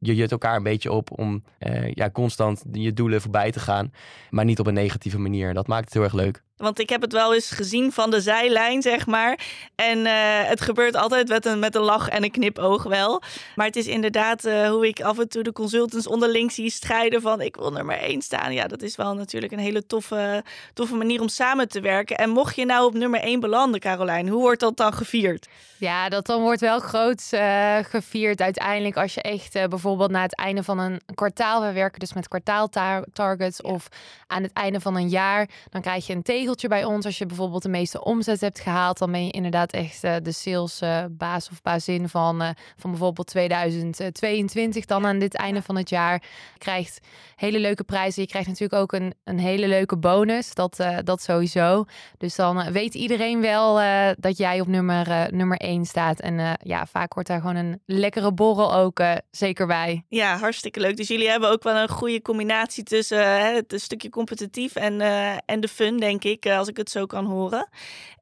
je 0.00 0.14
jut 0.14 0.30
elkaar 0.30 0.56
een 0.56 0.62
beetje 0.62 0.92
op 0.92 1.18
om 1.18 1.42
ja, 1.90 2.10
constant 2.10 2.64
je 2.72 2.92
doelen 2.92 3.20
voorbij 3.20 3.50
te 3.50 3.60
gaan. 3.60 3.92
Maar 4.30 4.44
niet 4.44 4.58
op 4.58 4.66
een 4.66 4.74
negatieve 4.74 5.18
manier. 5.18 5.54
Dat 5.54 5.66
maakt 5.66 5.84
het 5.84 5.94
heel 5.94 6.02
erg 6.02 6.12
leuk. 6.12 6.42
Want 6.56 6.78
ik 6.78 6.88
heb 6.88 7.00
het 7.00 7.12
wel 7.12 7.34
eens 7.34 7.50
gezien 7.50 7.92
van 7.92 8.10
de 8.10 8.20
zijlijn, 8.20 8.82
zeg 8.82 9.06
maar. 9.06 9.38
En 9.74 10.06
eh, 10.06 10.12
het 10.48 10.60
gebeurt 10.60 10.96
altijd 10.96 11.28
met 11.28 11.46
een, 11.46 11.58
met 11.58 11.74
een 11.74 11.82
lach 11.82 12.08
en 12.08 12.22
een 12.22 12.30
knipoog 12.30 12.82
wel. 12.82 13.22
Maar 13.54 13.66
het 13.66 13.76
is 13.76 13.86
inderdaad 13.86 14.44
uh, 14.44 14.68
hoe 14.68 14.86
ik 14.86 15.00
af 15.00 15.18
en 15.18 15.28
toe 15.28 15.42
de 15.42 15.52
consultants 15.52 16.06
onderling 16.06 16.52
zie 16.52 16.70
strijden 16.70 17.20
van 17.20 17.40
ik 17.40 17.56
wil 17.56 17.72
nummer 17.72 17.98
één 17.98 18.22
staan. 18.22 18.54
Ja, 18.54 18.66
dat 18.66 18.82
is 18.82 18.96
wel 18.96 19.14
natuurlijk 19.14 19.52
een 19.52 19.58
hele 19.58 19.86
toffe, 19.86 20.44
toffe 20.74 20.94
manier 20.94 21.20
om 21.20 21.28
samen 21.28 21.68
te 21.68 21.80
werken. 21.80 22.16
En 22.16 22.30
mocht 22.30 22.56
je 22.56 22.64
nou 22.64 22.86
op 22.86 22.94
nummer 22.94 23.20
één 23.20 23.40
belanden, 23.40 23.80
Carolijn, 23.80 24.28
hoe 24.28 24.40
wordt 24.40 24.60
dat 24.60 24.76
dan 24.76 24.92
gevierd? 24.92 25.48
Ja, 25.78 26.08
dat 26.08 26.26
dan 26.26 26.40
wordt 26.40 26.60
wel 26.60 26.80
groot 26.80 27.28
uh, 27.30 27.76
gevierd 27.82 28.40
uiteindelijk 28.40 28.96
als 28.96 29.14
je 29.14 29.22
echt 29.22 29.52
bijvoorbeeld 29.52 30.10
na 30.10 30.22
het 30.22 30.36
einde 30.36 30.62
van 30.62 30.78
een 30.78 31.00
kwartaal, 31.14 31.62
we 31.62 31.72
werken 31.72 32.00
dus 32.00 32.12
met 32.12 32.28
kwartaaltargets 32.28 33.60
ja. 33.62 33.70
of 33.70 33.88
aan 34.26 34.42
het 34.42 34.52
einde 34.52 34.80
van 34.80 34.96
een 34.96 35.08
jaar, 35.08 35.48
dan 35.70 35.80
krijg 35.80 36.06
je 36.06 36.12
een 36.12 36.22
tegen 36.22 36.45
bij 36.68 36.84
ons. 36.84 37.04
Als 37.04 37.18
je 37.18 37.26
bijvoorbeeld 37.26 37.62
de 37.62 37.68
meeste 37.68 38.04
omzet 38.04 38.40
hebt 38.40 38.60
gehaald, 38.60 38.98
dan 38.98 39.12
ben 39.12 39.24
je 39.24 39.30
inderdaad 39.30 39.72
echt 39.72 40.04
uh, 40.04 40.14
de 40.22 40.32
salesbaas 40.32 41.46
uh, 41.46 41.52
of 41.52 41.62
bazin 41.62 42.08
van, 42.08 42.42
uh, 42.42 42.48
van 42.76 42.90
bijvoorbeeld 42.90 43.26
2022 43.26 44.84
dan 44.84 45.06
aan 45.06 45.18
dit 45.18 45.34
einde 45.34 45.62
van 45.62 45.76
het 45.76 45.88
jaar. 45.88 46.22
Je 46.52 46.58
krijgt 46.58 47.00
hele 47.34 47.58
leuke 47.58 47.84
prijzen. 47.84 48.22
Je 48.22 48.28
krijgt 48.28 48.48
natuurlijk 48.48 48.82
ook 48.82 48.92
een, 48.92 49.14
een 49.24 49.38
hele 49.38 49.68
leuke 49.68 49.96
bonus. 49.96 50.54
Dat, 50.54 50.84
dat 51.04 51.22
sowieso. 51.22 51.84
Dus 52.18 52.34
dan 52.34 52.72
weet 52.72 52.94
iedereen 52.94 53.40
wel 53.40 53.80
dat 54.18 54.36
jij 54.36 54.60
op 54.60 54.66
nummer, 54.66 55.34
nummer 55.34 55.56
1 55.56 55.84
staat. 55.84 56.20
En 56.20 56.58
ja, 56.62 56.86
vaak 56.86 57.14
wordt 57.14 57.28
daar 57.28 57.40
gewoon 57.40 57.56
een 57.56 57.80
lekkere 57.86 58.32
borrel 58.32 58.74
ook 58.74 59.00
zeker 59.30 59.66
bij. 59.66 60.04
Ja, 60.08 60.38
hartstikke 60.38 60.80
leuk. 60.80 60.96
Dus 60.96 61.08
jullie 61.08 61.28
hebben 61.28 61.50
ook 61.50 61.62
wel 61.62 61.76
een 61.76 61.88
goede 61.88 62.22
combinatie 62.22 62.84
tussen 62.84 63.54
het 63.54 63.74
stukje 63.76 64.08
competitief 64.08 64.74
en, 64.74 65.00
en 65.46 65.60
de 65.60 65.68
fun, 65.68 65.96
denk 65.96 66.24
ik. 66.24 66.35
Eh, 66.44 66.58
als 66.58 66.68
ik 66.68 66.76
het 66.76 66.90
zo 66.90 67.06
kan 67.06 67.24
horen. 67.24 67.68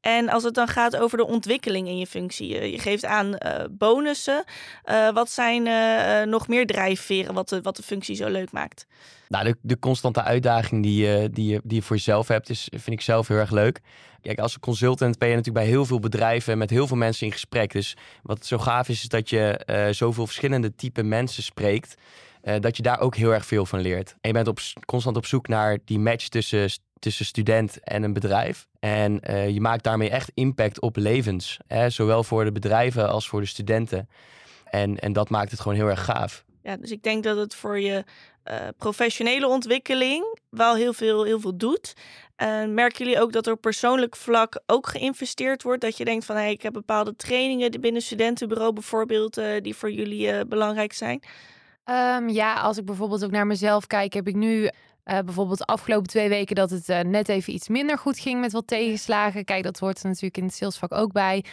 En 0.00 0.28
als 0.28 0.42
het 0.42 0.54
dan 0.54 0.68
gaat 0.68 0.97
over 0.97 1.18
de 1.18 1.26
ontwikkeling 1.26 1.88
in 1.88 1.99
je 1.99 2.06
functie. 2.06 2.71
Je 2.71 2.78
geeft 2.78 3.04
aan 3.04 3.26
uh, 3.26 3.64
bonussen. 3.71 4.44
Uh, 4.85 5.12
wat 5.12 5.30
zijn 5.30 5.66
uh, 5.66 6.23
nog 6.33 6.49
meer 6.49 6.66
drijfveren 6.66 7.35
wat 7.35 7.49
de, 7.49 7.61
wat 7.61 7.76
de 7.76 7.83
functie 7.83 8.16
zo 8.16 8.28
leuk 8.28 8.52
maakt? 8.52 8.87
Nou, 9.28 9.44
de, 9.44 9.56
de 9.61 9.78
constante 9.78 10.23
uitdaging 10.23 10.83
die 10.83 11.06
je, 11.06 11.30
die, 11.30 11.52
je, 11.52 11.61
die 11.64 11.76
je 11.76 11.83
voor 11.83 11.97
jezelf 11.97 12.28
hebt, 12.28 12.49
is, 12.49 12.68
vind 12.71 12.90
ik 12.97 13.00
zelf 13.00 13.28
heel 13.28 13.37
erg 13.37 13.50
leuk. 13.50 13.80
Kijk, 14.23 14.38
als 14.38 14.59
consultant 14.59 15.18
ben 15.18 15.28
je 15.28 15.35
natuurlijk 15.35 15.64
bij 15.64 15.75
heel 15.75 15.87
veel 15.87 16.00
bedrijven 16.00 16.59
met 16.59 16.71
heel 16.71 16.87
veel 16.87 16.97
mensen 16.97 17.26
in 17.26 17.33
gesprek. 17.33 17.73
Dus 17.73 17.97
wat 18.23 18.47
zo 18.47 18.59
gaaf 18.59 18.88
is, 18.88 19.02
is 19.02 19.09
dat 19.09 19.30
je 19.30 19.61
zoveel 19.90 20.26
verschillende 20.26 20.75
type 20.75 21.02
mensen 21.02 21.42
spreekt. 21.42 21.94
Dat 22.60 22.76
je 22.76 22.82
daar 22.82 23.00
ook 23.00 23.16
heel 23.16 23.32
erg 23.32 23.46
veel 23.46 23.66
van 23.66 23.80
leert. 23.80 24.10
En 24.10 24.28
je 24.28 24.32
bent 24.32 24.48
op, 24.48 24.58
constant 24.86 25.16
op 25.16 25.26
zoek 25.26 25.48
naar 25.48 25.78
die 25.84 25.98
match 25.98 26.28
tussen 26.28 26.70
tussen 27.04 27.24
student 27.24 27.80
en 27.80 28.02
een 28.02 28.12
bedrijf. 28.12 28.66
En 28.80 29.20
uh, 29.30 29.48
je 29.48 29.60
maakt 29.60 29.84
daarmee 29.84 30.10
echt 30.10 30.30
impact 30.34 30.80
op 30.80 30.96
levens. 30.96 31.58
Hè? 31.66 31.90
Zowel 31.90 32.24
voor 32.24 32.44
de 32.44 32.52
bedrijven 32.52 33.08
als 33.08 33.28
voor 33.28 33.40
de 33.40 33.46
studenten. 33.46 34.08
En, 34.64 34.98
en 34.98 35.12
dat 35.12 35.30
maakt 35.30 35.50
het 35.50 35.60
gewoon 35.60 35.76
heel 35.76 35.88
erg 35.88 36.04
gaaf. 36.04 36.44
Ja, 36.62 36.76
dus 36.76 36.90
ik 36.90 37.02
denk 37.02 37.24
dat 37.24 37.36
het 37.36 37.54
voor 37.54 37.80
je 37.80 38.04
uh, 38.44 38.54
professionele 38.76 39.48
ontwikkeling 39.48 40.38
wel 40.50 40.74
heel 40.74 40.92
veel, 40.92 41.24
heel 41.24 41.40
veel 41.40 41.56
doet. 41.56 41.94
Uh, 42.42 42.64
merken 42.64 43.04
jullie 43.04 43.20
ook 43.20 43.32
dat 43.32 43.46
er 43.46 43.52
op 43.52 43.60
persoonlijk 43.60 44.16
vlak 44.16 44.62
ook 44.66 44.86
geïnvesteerd 44.86 45.62
wordt? 45.62 45.80
Dat 45.80 45.96
je 45.96 46.04
denkt 46.04 46.24
van 46.24 46.38
ik 46.38 46.62
heb 46.62 46.72
bepaalde 46.72 47.16
trainingen 47.16 47.80
binnen 47.80 48.02
studentenbureau 48.02 48.72
bijvoorbeeld, 48.72 49.40
die 49.62 49.74
voor 49.74 49.90
jullie 49.90 50.46
belangrijk 50.46 50.92
zijn? 50.92 51.22
Um, 51.90 52.28
ja, 52.28 52.54
als 52.54 52.78
ik 52.78 52.84
bijvoorbeeld 52.84 53.24
ook 53.24 53.30
naar 53.30 53.46
mezelf 53.46 53.86
kijk, 53.86 54.12
heb 54.12 54.28
ik 54.28 54.34
nu 54.34 54.70
uh, 55.04 55.18
bijvoorbeeld 55.25 55.58
de 55.58 55.64
afgelopen 55.64 56.08
twee 56.08 56.28
weken 56.28 56.56
dat 56.56 56.70
het 56.70 56.88
uh, 56.88 57.00
net 57.00 57.28
even 57.28 57.52
iets 57.52 57.68
minder 57.68 57.99
goed 57.99 58.18
ging 58.18 58.40
met 58.40 58.52
wat 58.52 58.66
tegenslagen. 58.66 59.44
Kijk, 59.44 59.62
dat 59.62 59.78
hoort 59.78 60.02
er 60.02 60.08
natuurlijk 60.08 60.37
in 60.37 60.44
het 60.44 60.54
salesvak 60.54 60.92
ook 60.92 61.12
bij. 61.12 61.44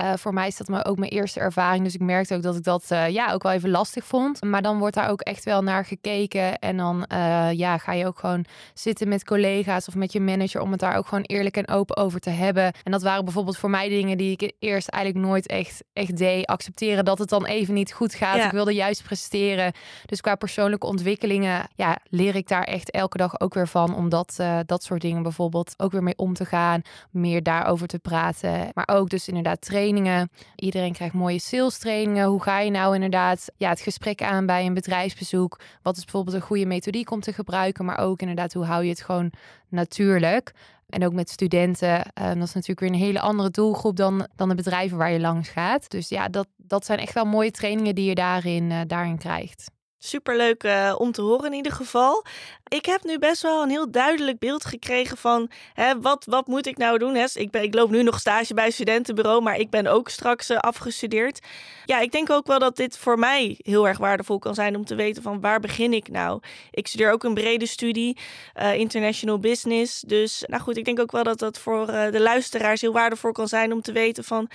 Uh, 0.00 0.12
voor 0.16 0.34
mij 0.34 0.46
is 0.46 0.56
dat 0.56 0.68
maar 0.68 0.86
ook 0.86 0.98
mijn 0.98 1.10
eerste 1.10 1.40
ervaring. 1.40 1.84
Dus 1.84 1.94
ik 1.94 2.00
merkte 2.00 2.34
ook 2.34 2.42
dat 2.42 2.56
ik 2.56 2.64
dat 2.64 2.86
ja, 2.88 3.32
ook 3.32 3.42
wel 3.42 3.52
even 3.52 3.70
lastig 3.70 4.04
vond. 4.04 4.42
Maar 4.42 4.62
dan 4.62 4.78
wordt 4.78 4.94
daar 4.94 5.10
ook 5.10 5.20
echt 5.20 5.44
wel 5.44 5.62
naar 5.62 5.84
gekeken. 5.84 6.58
En 6.58 6.76
dan 6.76 7.04
ja, 7.52 7.78
ga 7.78 7.92
je 7.92 8.06
ook 8.06 8.18
gewoon 8.18 8.44
zitten 8.74 9.08
met 9.08 9.24
collega's 9.24 9.88
of 9.88 9.94
met 9.94 10.12
je 10.12 10.20
manager 10.20 10.60
om 10.60 10.70
het 10.70 10.80
daar 10.80 10.96
ook 10.96 11.06
gewoon 11.06 11.24
eerlijk 11.24 11.56
en 11.56 11.68
open 11.68 11.96
over 11.96 12.20
te 12.20 12.30
hebben. 12.30 12.72
En 12.82 12.92
dat 12.92 13.02
waren 13.02 13.24
bijvoorbeeld 13.24 13.58
voor 13.58 13.70
mij 13.70 13.88
dingen 13.88 14.18
die 14.18 14.36
ik 14.38 14.52
eerst 14.58 14.88
eigenlijk 14.88 15.26
nooit 15.26 15.46
echt, 15.46 15.82
echt 15.92 16.16
deed. 16.16 16.46
Accepteren 16.46 17.04
dat 17.04 17.18
het 17.18 17.28
dan 17.28 17.46
even 17.46 17.74
niet 17.74 17.92
goed 17.92 18.14
gaat. 18.14 18.36
Ja. 18.36 18.44
Ik 18.44 18.52
wilde 18.52 18.74
juist 18.74 19.02
presteren. 19.02 19.72
Dus 20.06 20.20
qua 20.20 20.34
persoonlijke 20.34 20.86
ontwikkelingen 20.86 21.68
ja, 21.74 21.98
leer 22.04 22.34
ik 22.34 22.48
daar 22.48 22.64
echt 22.64 22.98
elke 23.00 23.16
dag 23.16 23.40
ook 23.40 23.54
weer 23.54 23.68
van 23.68 23.94
om 23.94 24.08
dat, 24.08 24.36
uh, 24.40 24.58
dat 24.66 24.82
soort 24.82 25.00
dingen 25.00 25.22
bijvoorbeeld 25.22 25.74
ook 25.76 25.92
weer 25.92 26.02
mee 26.02 26.16
om 26.16 26.34
te 26.34 26.44
gaan. 26.44 26.82
Meer 27.10 27.42
daarover 27.42 27.86
te 27.86 27.98
praten. 27.98 28.70
Maar 28.74 28.88
ook 28.92 29.08
dus 29.08 29.28
inderdaad 29.28 29.60
trainingen. 29.60 30.30
Iedereen 30.56 30.92
krijgt 30.92 31.14
mooie 31.14 31.38
sales 31.38 31.78
trainingen. 31.78 32.26
Hoe 32.26 32.42
ga 32.42 32.58
je 32.58 32.70
nou 32.70 32.94
inderdaad 32.94 33.46
ja, 33.56 33.68
het 33.68 33.80
gesprek 33.80 34.22
aan 34.22 34.46
bij 34.46 34.66
een 34.66 34.74
bedrijfsbezoek? 34.74 35.60
Wat 35.82 35.96
is 35.96 36.04
bijvoorbeeld 36.04 36.36
een 36.36 36.42
goede 36.42 36.66
methodiek 36.66 37.10
om 37.10 37.20
te 37.20 37.32
gebruiken? 37.32 37.84
Maar 37.84 37.98
ook 37.98 38.20
inderdaad, 38.20 38.52
hoe 38.52 38.64
hou 38.64 38.84
je 38.84 38.90
het 38.90 39.02
gewoon 39.02 39.32
natuurlijk? 39.68 40.52
En 40.88 41.04
ook 41.04 41.12
met 41.12 41.30
studenten. 41.30 41.88
Uh, 41.90 42.26
dat 42.26 42.36
is 42.36 42.52
natuurlijk 42.52 42.80
weer 42.80 42.88
een 42.88 42.94
hele 42.94 43.20
andere 43.20 43.50
doelgroep 43.50 43.96
dan, 43.96 44.26
dan 44.36 44.48
de 44.48 44.54
bedrijven 44.54 44.98
waar 44.98 45.12
je 45.12 45.20
langs 45.20 45.48
gaat. 45.48 45.90
Dus 45.90 46.08
ja, 46.08 46.28
dat, 46.28 46.46
dat 46.56 46.84
zijn 46.84 46.98
echt 46.98 47.14
wel 47.14 47.24
mooie 47.24 47.50
trainingen 47.50 47.94
die 47.94 48.08
je 48.08 48.14
daarin, 48.14 48.70
uh, 48.70 48.80
daarin 48.86 49.18
krijgt. 49.18 49.70
Superleuk 50.02 50.64
uh, 50.64 50.94
om 50.98 51.12
te 51.12 51.22
horen 51.22 51.46
in 51.46 51.56
ieder 51.56 51.72
geval. 51.72 52.24
Ik 52.70 52.86
heb 52.86 53.04
nu 53.04 53.18
best 53.18 53.42
wel 53.42 53.62
een 53.62 53.70
heel 53.70 53.90
duidelijk 53.90 54.38
beeld 54.38 54.64
gekregen 54.64 55.16
van 55.16 55.50
hè, 55.74 56.00
wat, 56.00 56.24
wat 56.24 56.46
moet 56.46 56.66
ik 56.66 56.76
nou 56.76 56.98
doen? 56.98 57.14
Hè? 57.14 57.24
Ik, 57.34 57.50
ben, 57.50 57.62
ik 57.62 57.74
loop 57.74 57.90
nu 57.90 58.02
nog 58.02 58.18
stage 58.20 58.54
bij 58.54 58.70
studentenbureau, 58.70 59.42
maar 59.42 59.58
ik 59.58 59.70
ben 59.70 59.86
ook 59.86 60.08
straks 60.08 60.50
uh, 60.50 60.58
afgestudeerd. 60.58 61.40
Ja, 61.84 61.98
ik 62.00 62.12
denk 62.12 62.30
ook 62.30 62.46
wel 62.46 62.58
dat 62.58 62.76
dit 62.76 62.98
voor 62.98 63.18
mij 63.18 63.58
heel 63.62 63.88
erg 63.88 63.98
waardevol 63.98 64.38
kan 64.38 64.54
zijn 64.54 64.76
om 64.76 64.84
te 64.84 64.94
weten 64.94 65.22
van 65.22 65.40
waar 65.40 65.60
begin 65.60 65.92
ik 65.92 66.08
nou? 66.08 66.40
Ik 66.70 66.86
studeer 66.86 67.12
ook 67.12 67.24
een 67.24 67.34
brede 67.34 67.66
studie, 67.66 68.16
uh, 68.60 68.74
international 68.74 69.38
business. 69.38 70.00
Dus 70.00 70.44
nou 70.46 70.62
goed, 70.62 70.76
ik 70.76 70.84
denk 70.84 71.00
ook 71.00 71.12
wel 71.12 71.24
dat 71.24 71.38
dat 71.38 71.58
voor 71.58 71.86
de 71.86 72.20
luisteraars 72.20 72.80
heel 72.80 72.92
waardevol 72.92 73.32
kan 73.32 73.48
zijn 73.48 73.72
om 73.72 73.82
te 73.82 73.92
weten 73.92 74.24
van 74.24 74.50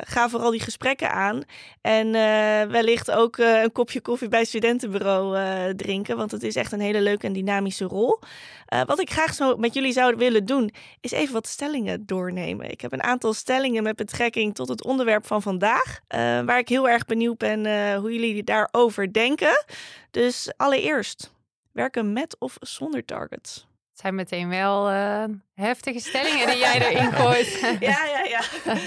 ga 0.00 0.28
vooral 0.28 0.50
die 0.50 0.60
gesprekken 0.60 1.10
aan. 1.10 1.42
En 1.80 2.12
wellicht 2.70 3.10
ook 3.10 3.36
een 3.38 3.72
kopje 3.72 4.00
koffie 4.00 4.28
bij 4.28 4.44
studenten 4.44 4.90
studentenbureau 4.90 5.74
drinken. 5.74 6.16
Want 6.16 6.30
het 6.30 6.42
is 6.42 6.56
echt 6.56 6.72
een 6.72 6.80
hele 6.80 7.00
leuke 7.00 7.26
en 7.26 7.32
dynamische 7.38 7.84
rol. 7.84 8.20
Uh, 8.74 8.82
wat 8.84 9.00
ik 9.00 9.10
graag 9.10 9.34
zo 9.34 9.56
met 9.56 9.74
jullie 9.74 9.92
zou 9.92 10.16
willen 10.16 10.44
doen, 10.44 10.70
is 11.00 11.10
even 11.10 11.32
wat 11.32 11.46
stellingen 11.46 12.06
doornemen. 12.06 12.70
Ik 12.70 12.80
heb 12.80 12.92
een 12.92 13.02
aantal 13.02 13.32
stellingen 13.32 13.82
met 13.82 13.96
betrekking 13.96 14.54
tot 14.54 14.68
het 14.68 14.84
onderwerp 14.84 15.26
van 15.26 15.42
vandaag. 15.42 16.00
Uh, 16.08 16.18
waar 16.18 16.58
ik 16.58 16.68
heel 16.68 16.88
erg 16.88 17.04
benieuwd 17.04 17.38
ben 17.38 17.94
hoe 17.94 18.12
jullie 18.12 18.44
daarover 18.44 19.12
denken. 19.12 19.64
Dus 20.10 20.52
allereerst, 20.56 21.32
werken 21.72 22.12
met 22.12 22.36
of 22.38 22.56
zonder 22.60 23.04
targets? 23.04 23.66
Het 23.90 24.00
zijn 24.00 24.14
meteen 24.14 24.48
wel 24.48 24.86
heftige 25.54 26.00
stellingen 26.00 26.46
die 26.46 26.58
jij 26.58 26.92
erin 26.92 27.12
gooit. 27.12 27.58
ja, 27.80 28.04
ja, 28.04 28.24
ja. 28.28 28.42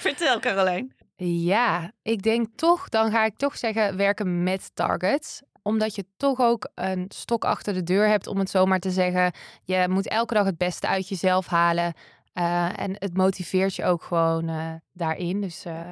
Vertel, 0.00 0.38
Carolijn. 0.38 0.94
Ja, 1.24 1.92
ik 2.02 2.22
denk 2.22 2.48
toch, 2.56 2.88
dan 2.88 3.10
ga 3.10 3.24
ik 3.24 3.36
toch 3.36 3.56
zeggen 3.56 3.96
werken 3.96 4.42
met 4.42 4.70
targets 4.74 5.42
omdat 5.70 5.94
je 5.94 6.04
toch 6.16 6.40
ook 6.40 6.70
een 6.74 7.04
stok 7.08 7.44
achter 7.44 7.74
de 7.74 7.82
deur 7.82 8.08
hebt, 8.08 8.26
om 8.26 8.38
het 8.38 8.50
zo 8.50 8.66
maar 8.66 8.78
te 8.80 8.90
zeggen. 8.90 9.32
Je 9.62 9.86
moet 9.88 10.08
elke 10.08 10.34
dag 10.34 10.44
het 10.44 10.58
beste 10.58 10.88
uit 10.88 11.08
jezelf 11.08 11.46
halen. 11.46 11.94
Uh, 12.34 12.80
en 12.80 12.94
het 12.98 13.16
motiveert 13.16 13.74
je 13.74 13.84
ook 13.84 14.02
gewoon 14.02 14.48
uh, 14.48 14.72
daarin. 14.92 15.40
Dus 15.40 15.66
uh, 15.66 15.90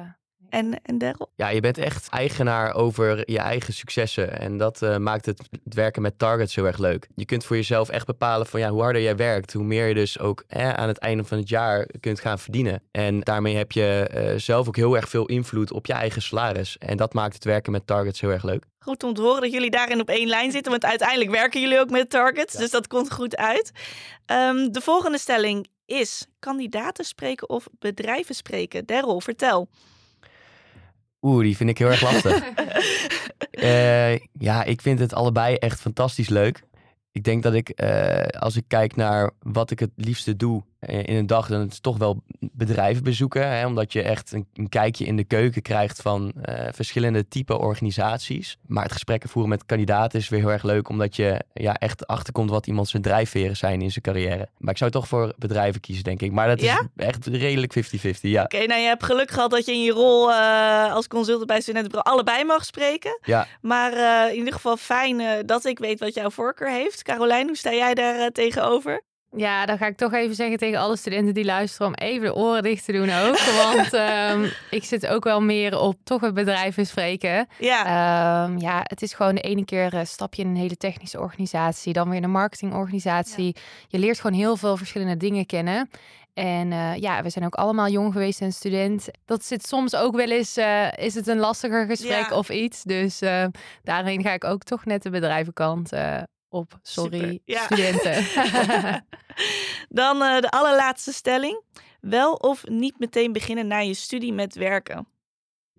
en, 0.49 0.81
en? 0.83 1.27
Ja, 1.35 1.49
je 1.49 1.59
bent 1.59 1.77
echt 1.77 2.09
eigenaar 2.09 2.75
over 2.75 3.31
je 3.31 3.39
eigen 3.39 3.73
successen. 3.73 4.39
En 4.39 4.57
dat 4.57 4.81
uh, 4.81 4.97
maakt 4.97 5.25
het, 5.25 5.47
het, 5.63 5.73
werken 5.73 6.01
met 6.01 6.19
targets 6.19 6.55
heel 6.55 6.65
erg 6.65 6.77
leuk. 6.77 7.07
Je 7.15 7.25
kunt 7.25 7.45
voor 7.45 7.55
jezelf 7.55 7.89
echt 7.89 8.05
bepalen 8.05 8.47
van 8.47 8.59
ja, 8.59 8.69
hoe 8.69 8.81
harder 8.81 9.01
jij 9.01 9.15
werkt, 9.15 9.53
hoe 9.53 9.63
meer 9.63 9.87
je 9.87 9.93
dus 9.93 10.19
ook 10.19 10.43
aan 10.47 10.87
het 10.87 10.97
einde 10.97 11.23
van 11.23 11.37
het 11.37 11.49
jaar 11.49 11.87
kunt 11.99 12.19
gaan 12.19 12.39
verdienen. 12.39 12.81
En 12.91 13.19
daarmee 13.19 13.55
heb 13.55 13.71
je 13.71 14.09
uh, 14.13 14.39
zelf 14.39 14.67
ook 14.67 14.75
heel 14.75 14.95
erg 14.95 15.09
veel 15.09 15.25
invloed 15.25 15.71
op 15.71 15.85
je 15.85 15.93
eigen 15.93 16.21
salaris. 16.21 16.77
En 16.77 16.97
dat 16.97 17.13
maakt 17.13 17.33
het 17.33 17.43
werken 17.43 17.71
met 17.71 17.87
targets 17.87 18.21
heel 18.21 18.31
erg 18.31 18.43
leuk. 18.43 18.65
Goed 18.79 19.03
om 19.03 19.13
te 19.13 19.21
horen 19.21 19.41
dat 19.41 19.51
jullie 19.51 19.69
daarin 19.69 19.99
op 19.99 20.09
één 20.09 20.27
lijn 20.27 20.51
zitten, 20.51 20.71
want 20.71 20.85
uiteindelijk 20.85 21.31
werken 21.31 21.61
jullie 21.61 21.79
ook 21.79 21.89
met 21.89 22.09
targets. 22.09 22.53
Ja. 22.53 22.59
Dus 22.59 22.71
dat 22.71 22.87
komt 22.87 23.11
goed 23.11 23.37
uit. 23.37 23.71
Um, 24.25 24.71
de 24.71 24.81
volgende 24.81 25.17
stelling 25.17 25.67
is 25.85 26.25
kandidaten 26.39 27.05
spreken 27.05 27.49
of 27.49 27.67
bedrijven 27.79 28.35
spreken. 28.35 28.85
Daryl, 28.85 29.21
vertel. 29.21 29.69
Oeh, 31.21 31.43
die 31.43 31.57
vind 31.57 31.69
ik 31.69 31.77
heel 31.77 31.89
erg 31.89 32.01
lastig. 32.01 32.43
uh, 33.51 34.17
ja, 34.47 34.63
ik 34.63 34.81
vind 34.81 34.99
het 34.99 35.13
allebei 35.13 35.55
echt 35.55 35.79
fantastisch 35.79 36.29
leuk. 36.29 36.63
Ik 37.11 37.23
denk 37.23 37.43
dat 37.43 37.53
ik, 37.53 37.81
uh, 37.83 38.25
als 38.25 38.55
ik 38.55 38.63
kijk 38.67 38.95
naar 38.95 39.31
wat 39.39 39.71
ik 39.71 39.79
het 39.79 39.91
liefste 39.95 40.35
doe, 40.35 40.63
eh, 40.78 40.78
in 40.79 41.15
een 41.15 41.27
dag, 41.27 41.47
dan 41.47 41.65
is 41.67 41.73
het 41.73 41.83
toch 41.83 41.97
wel 41.97 42.23
bedrijven 42.39 43.03
bezoeken. 43.03 43.47
Hè, 43.51 43.65
omdat 43.65 43.93
je 43.93 44.01
echt 44.01 44.31
een, 44.31 44.47
een 44.53 44.69
kijkje 44.69 45.05
in 45.05 45.15
de 45.15 45.23
keuken 45.23 45.61
krijgt 45.61 46.01
van 46.01 46.31
eh, 46.41 46.67
verschillende 46.71 47.27
type 47.27 47.57
organisaties. 47.59 48.57
Maar 48.67 48.83
het 48.83 48.91
gesprekken 48.91 49.29
voeren 49.29 49.49
met 49.49 49.65
kandidaten 49.65 50.19
is 50.19 50.29
weer 50.29 50.39
heel 50.39 50.51
erg 50.51 50.63
leuk, 50.63 50.89
omdat 50.89 51.15
je 51.15 51.41
ja, 51.53 51.73
echt 51.73 52.07
achterkomt 52.07 52.49
wat 52.49 52.67
iemand 52.67 52.87
zijn 52.87 53.01
drijfveren 53.01 53.57
zijn 53.57 53.81
in 53.81 53.91
zijn 53.91 54.03
carrière. 54.03 54.49
Maar 54.57 54.71
ik 54.71 54.77
zou 54.79 54.91
toch 54.91 55.07
voor 55.07 55.33
bedrijven 55.37 55.81
kiezen, 55.81 56.03
denk 56.03 56.21
ik. 56.21 56.31
Maar 56.31 56.47
dat 56.47 56.57
is 56.59 56.65
Ja? 56.65 56.87
echt 56.95 57.27
redelijk 57.27 57.73
50-50, 57.75 57.79
ja. 58.21 58.43
Oké, 58.43 58.65
nou 58.65 58.81
je 58.81 58.87
hebt 58.87 59.03
geluk 59.03 59.31
gehad 59.31 59.51
dat 59.51 59.65
je 59.65 59.71
in 59.71 59.83
je 59.83 59.91
rol 59.91 60.31
eh, 60.31 60.93
als 60.93 61.07
consultant 61.07 61.47
bij 61.47 61.61
Studentenbureau 61.61 62.09
allebei 62.15 62.43
mag 62.43 62.65
spreken. 62.65 63.19
Ja. 63.21 63.47
Maar 63.61 63.93
eh, 63.93 64.31
in 64.31 64.37
ieder 64.37 64.53
geval 64.53 64.77
fijn 64.77 65.19
eh, 65.19 65.27
dat 65.45 65.65
ik 65.65 65.79
weet 65.79 65.99
wat 65.99 66.13
jouw 66.13 66.29
voorkeur 66.29 66.71
heeft. 66.71 67.01
Carolijn, 67.03 67.47
hoe 67.47 67.57
sta 67.57 67.73
jij 67.73 67.93
daar 67.93 68.15
eh, 68.19 68.25
tegenover? 68.25 69.01
Ja, 69.35 69.65
dan 69.65 69.77
ga 69.77 69.85
ik 69.85 69.97
toch 69.97 70.13
even 70.13 70.35
zeggen 70.35 70.57
tegen 70.57 70.79
alle 70.79 70.97
studenten 70.97 71.33
die 71.33 71.45
luisteren 71.45 71.87
om 71.87 71.93
even 71.93 72.21
de 72.25 72.35
oren 72.35 72.63
dicht 72.63 72.85
te 72.85 72.91
doen 72.91 73.09
ook. 73.09 73.39
Want 73.63 73.93
ehm, 73.93 74.47
ik 74.69 74.83
zit 74.83 75.07
ook 75.07 75.23
wel 75.23 75.41
meer 75.41 75.79
op 75.79 75.95
toch 76.03 76.21
het 76.21 76.33
bedrijven 76.33 76.85
spreken. 76.85 77.47
Ja, 77.59 77.85
Ehm, 77.85 78.57
ja, 78.57 78.79
het 78.83 79.01
is 79.01 79.13
gewoon 79.13 79.35
de 79.35 79.41
ene 79.41 79.65
keer 79.65 79.93
eh, 79.93 80.05
stap 80.05 80.33
je 80.33 80.41
in 80.41 80.47
een 80.47 80.55
hele 80.55 80.77
technische 80.77 81.19
organisatie, 81.19 81.93
dan 81.93 82.07
weer 82.09 82.17
in 82.17 82.23
een 82.23 82.31
marketingorganisatie. 82.31 83.55
Je 83.87 83.99
leert 83.99 84.19
gewoon 84.19 84.37
heel 84.39 84.55
veel 84.57 84.77
verschillende 84.77 85.17
dingen 85.17 85.45
kennen. 85.45 85.89
En 86.33 86.71
eh, 86.71 86.95
ja, 86.95 87.23
we 87.23 87.29
zijn 87.29 87.45
ook 87.45 87.55
allemaal 87.55 87.87
jong 87.89 88.13
geweest 88.13 88.41
en 88.41 88.51
student. 88.53 89.07
Dat 89.25 89.45
zit 89.45 89.67
soms 89.67 89.95
ook 89.95 90.15
wel 90.15 90.29
eens, 90.29 90.57
eh, 90.57 90.87
is 90.97 91.15
het 91.15 91.27
een 91.27 91.37
lastiger 91.39 91.85
gesprek 91.85 92.29
Ja. 92.29 92.35
of 92.37 92.49
iets. 92.49 92.83
Dus 92.83 93.21
eh, 93.21 93.45
daarin 93.83 94.21
ga 94.21 94.31
ik 94.31 94.43
ook 94.43 94.63
toch 94.63 94.85
net 94.85 95.03
de 95.03 95.09
bedrijvenkant 95.09 95.91
eh, 95.91 96.17
op. 96.49 96.79
Sorry, 96.81 97.19
Super, 97.19 97.37
ja. 97.45 97.63
studenten. 97.63 98.23
dan 99.89 100.21
eh, 100.21 100.39
de 100.41 100.49
allerlaatste 100.49 101.13
stelling. 101.13 101.61
Wel 102.01 102.33
of 102.33 102.67
niet 102.67 102.99
meteen 102.99 103.33
beginnen 103.33 103.67
na 103.67 103.77
je 103.79 103.93
studie 103.93 104.33
met 104.33 104.55
werken? 104.55 105.07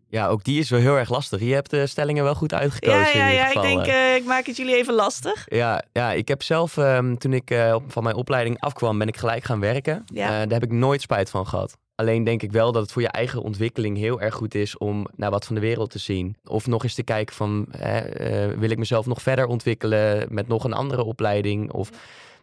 Ja, 0.08 0.26
ook 0.28 0.44
die 0.44 0.58
is 0.58 0.70
wel 0.70 0.80
heel 0.80 0.96
erg 0.96 1.08
lastig. 1.10 1.40
Je 1.40 1.54
hebt 1.54 1.70
de 1.70 1.86
stellingen 1.86 2.24
wel 2.24 2.34
goed 2.34 2.54
uitgekozen 2.54 3.00
Ja, 3.00 3.06
ja, 3.06 3.24
in 3.24 3.30
ieder 3.32 3.34
ja. 3.34 3.48
Ik 3.48 3.60
denk, 3.62 3.86
eh. 3.86 4.10
eh, 4.10 4.16
ik 4.16 4.24
maak 4.24 4.46
het 4.46 4.56
jullie 4.56 4.76
even 4.76 4.94
lastig. 4.94 5.44
Ja, 5.48 5.84
ja, 5.92 6.12
ik 6.12 6.28
heb 6.28 6.42
zelf, 6.42 6.76
ehm, 6.76 7.14
toen 7.16 7.32
ik 7.32 7.50
eh, 7.50 7.72
op- 7.74 7.92
van 7.92 8.02
mijn 8.02 8.16
opleiding 8.16 8.60
afkwam, 8.60 8.98
ben 8.98 9.08
ik 9.08 9.16
gelijk 9.16 9.44
gaan 9.44 9.60
werken. 9.60 10.04
Ja. 10.06 10.24
Eh, 10.24 10.30
daar 10.30 10.60
heb 10.60 10.62
ik 10.64 10.72
nooit 10.72 11.00
spijt 11.02 11.30
van 11.30 11.46
gehad. 11.46 11.76
Alleen 12.00 12.24
denk 12.24 12.42
ik 12.42 12.52
wel 12.52 12.72
dat 12.72 12.82
het 12.82 12.92
voor 12.92 13.02
je 13.02 13.08
eigen 13.08 13.42
ontwikkeling 13.42 13.96
heel 13.96 14.20
erg 14.20 14.34
goed 14.34 14.54
is 14.54 14.78
om 14.78 15.06
naar 15.16 15.30
wat 15.30 15.44
van 15.44 15.54
de 15.54 15.60
wereld 15.60 15.90
te 15.90 15.98
zien. 15.98 16.36
Of 16.44 16.66
nog 16.66 16.82
eens 16.82 16.94
te 16.94 17.02
kijken 17.02 17.34
van, 17.34 17.66
hè, 17.70 17.98
eh, 17.98 18.58
wil 18.58 18.70
ik 18.70 18.78
mezelf 18.78 19.06
nog 19.06 19.22
verder 19.22 19.46
ontwikkelen 19.46 20.26
met 20.30 20.48
nog 20.48 20.64
een 20.64 20.72
andere 20.72 21.04
opleiding? 21.04 21.72
Of 21.72 21.90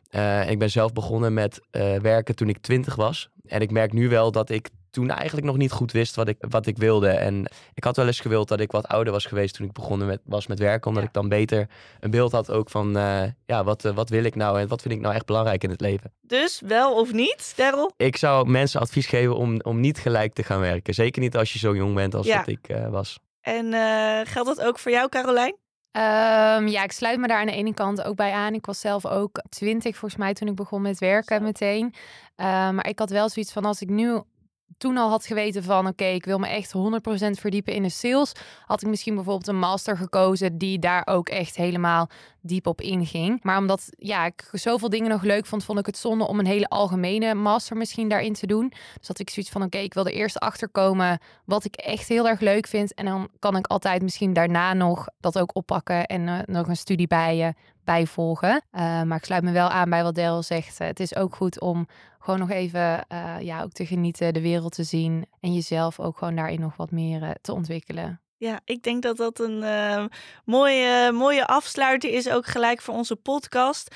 eh, 0.10 0.50
ik 0.50 0.60
ben 0.60 0.70
zelf 0.70 0.94
begonnen 0.94 1.34
met 1.34 1.62
eh, 1.72 1.96
werken 1.96 2.36
toen 2.36 2.50
ik 2.50 2.58
twintig 2.58 2.96
was. 2.96 3.30
En 3.48 3.62
ik 3.62 3.72
merk 3.72 3.94
nu 3.94 4.10
wel 4.10 4.32
dat 4.32 4.50
ik 4.50 4.70
toen 4.92 5.10
eigenlijk 5.10 5.48
nog 5.48 5.58
niet 5.58 5.72
goed 5.72 5.92
wist 5.92 6.16
wat 6.16 6.28
ik, 6.28 6.38
wat 6.50 6.66
ik 6.66 6.78
wilde. 6.78 7.10
En 7.10 7.50
ik 7.74 7.84
had 7.84 7.96
wel 7.96 8.06
eens 8.08 8.20
gewild 8.20 8.48
dat 8.48 8.60
ik 8.60 8.72
wat 8.72 8.88
ouder 8.88 9.14
was 9.14 9.26
geweest 9.26 9.56
toen 9.56 9.66
ik 9.68 9.74
begonnen 9.74 10.08
met, 10.08 10.20
was 10.26 10.48
met 10.48 10.60
werken. 10.60 10.88
Omdat 10.88 11.04
Ja. 11.04 11.08
ik 11.10 11.16
dan 11.16 11.30
beter 11.30 11.68
een 12.00 12.12
beeld 12.12 12.32
had 12.32 12.52
ook 12.52 12.70
van, 12.70 12.98
eh, 12.98 13.24
ja, 13.46 13.64
wat, 13.64 13.86
eh, 13.86 13.94
wat 13.96 14.10
wil 14.10 14.24
ik 14.24 14.36
nou 14.36 14.60
en 14.60 14.68
wat 14.68 14.82
vind 14.82 14.94
ik 14.94 15.00
nou 15.00 15.16
echt 15.16 15.26
belangrijk 15.26 15.64
in 15.64 15.70
het 15.70 15.82
leven. 15.82 16.14
Dus 16.22 16.62
wel 16.66 16.96
of 16.96 17.12
niet, 17.14 17.54
Daryl? 17.56 17.92
Ik 17.98 18.18
zou 18.18 18.50
mensen 18.50 18.80
advies 18.82 19.06
geven 19.08 19.36
om, 19.36 19.60
om 19.62 19.80
niet 19.80 19.98
gelijk 20.00 20.34
te 20.34 20.44
gaan 20.44 20.60
werken. 20.60 20.94
Zeker 20.94 21.22
niet 21.22 21.38
als 21.38 21.54
je 21.54 21.60
zo 21.60 21.76
jong 21.76 21.96
bent 21.96 22.16
als 22.16 22.26
Ja. 22.26 22.38
dat 22.38 22.48
ik 22.48 22.68
eh, 22.68 22.88
was. 22.90 23.20
En 23.42 23.74
eh, 23.74 24.20
geldt 24.24 24.56
dat 24.56 24.62
ook 24.62 24.80
voor 24.80 24.92
jou, 24.92 25.10
Carolijn? 25.10 25.56
Ehm, 25.92 26.68
ja, 26.68 26.84
ik 26.84 26.92
sluit 26.92 27.20
me 27.20 27.28
daar 27.28 27.40
aan 27.40 27.46
de 27.46 27.52
ene 27.52 27.74
kant 27.74 28.04
ook 28.04 28.16
bij 28.16 28.32
aan. 28.32 28.54
Ik 28.54 28.66
was 28.66 28.80
zelf 28.80 29.06
ook 29.06 29.42
twintig 29.50 29.98
volgens 29.98 30.22
mij 30.22 30.34
toen 30.34 30.48
ik 30.48 30.56
begon 30.56 30.82
met 30.82 31.00
werken 31.00 31.44
meteen. 31.44 31.94
Ehm, 32.36 32.76
maar 32.76 32.88
ik 32.88 33.00
had 33.00 33.10
wel 33.10 33.30
zoiets 33.30 33.52
van 33.52 33.66
als 33.66 33.82
ik 33.82 33.90
nu 33.90 34.22
toen 34.78 34.98
al 34.98 35.10
had 35.10 35.26
geweten 35.26 35.64
van 35.64 35.88
oké, 35.88 36.06
ik 36.06 36.26
wil 36.26 36.40
me 36.40 36.48
echt 36.48 36.74
100% 36.74 36.80
verdiepen 37.40 37.74
in 37.74 37.84
de 37.84 37.90
sales, 37.90 38.32
had 38.66 38.82
ik 38.82 38.88
misschien 38.88 39.16
bijvoorbeeld 39.16 39.48
een 39.48 39.60
master 39.60 39.98
gekozen 39.98 40.58
die 40.58 40.80
daar 40.80 41.08
ook 41.08 41.30
echt 41.30 41.56
helemaal 41.56 42.10
diep 42.42 42.68
op 42.68 42.82
inging. 42.82 43.44
Maar 43.44 43.58
omdat 43.58 43.90
ja, 43.98 44.26
ik 44.26 44.50
zoveel 44.52 44.90
dingen 44.90 45.10
nog 45.10 45.22
leuk 45.22 45.46
vond, 45.46 45.64
vond 45.64 45.80
ik 45.80 45.86
het 45.86 45.98
zonde 45.98 46.28
om 46.28 46.40
een 46.40 46.46
hele 46.46 46.70
algemene 46.70 47.34
master 47.34 47.78
misschien 47.78 48.10
daarin 48.10 48.34
te 48.34 48.48
doen. 48.48 48.74
Dus 49.00 49.08
had 49.08 49.20
ik 49.20 49.30
zoiets 49.30 49.52
van 49.52 49.64
oké, 49.64 49.78
ik 49.78 49.94
wil 49.94 50.06
er 50.06 50.14
eerst 50.14 50.40
achter 50.40 50.70
komen 50.70 51.20
wat 51.46 51.66
ik 51.66 51.76
echt 51.76 52.08
heel 52.08 52.28
erg 52.28 52.40
leuk 52.40 52.68
vind 52.68 52.94
en 52.94 53.06
dan 53.06 53.30
kan 53.40 53.56
ik 53.56 53.68
altijd 53.68 54.02
misschien 54.02 54.34
daarna 54.34 54.74
nog 54.74 55.08
dat 55.20 55.40
ook 55.40 55.56
oppakken 55.56 56.06
en 56.06 56.28
eh, 56.28 56.40
nog 56.46 56.68
een 56.68 56.78
studie 56.78 57.08
bij 57.08 57.38
je 57.38 57.54
bijvolgen. 57.88 58.62
Eh, 58.72 59.02
maar 59.02 59.18
ik 59.18 59.26
sluit 59.26 59.44
me 59.44 59.52
wel 59.52 59.70
aan 59.70 59.90
bij 59.90 60.04
wat 60.04 60.16
Daryl 60.16 60.44
zegt. 60.44 60.80
Eh, 60.80 60.88
het 60.88 61.00
is 61.00 61.16
ook 61.16 61.36
goed 61.36 61.60
om 61.60 61.88
gewoon 62.28 62.48
nog 62.48 62.58
even 62.58 63.08
eh, 63.08 63.36
ja, 63.40 63.64
ook 63.64 63.72
te 63.72 63.86
genieten, 63.86 64.34
de 64.34 64.42
wereld 64.42 64.76
te 64.76 64.84
zien 64.84 65.26
en 65.40 65.54
jezelf 65.54 66.00
ook 66.00 66.18
gewoon 66.18 66.36
daarin 66.36 66.60
nog 66.60 66.76
wat 66.76 66.92
meer 66.92 67.24
eh, 67.24 67.30
te 67.42 67.54
ontwikkelen. 67.54 68.22
Ja, 68.40 68.60
ik 68.66 68.84
denk 68.84 69.04
dat 69.04 69.18
dat 69.18 69.40
een 69.40 69.64
eh, 69.64 70.06
mooie, 70.46 71.12
mooie 71.12 71.46
afsluiter 71.46 72.10
is, 72.10 72.30
ook 72.30 72.46
gelijk 72.46 72.82
voor 72.82 72.94
onze 72.94 73.16
podcast. 73.16 73.96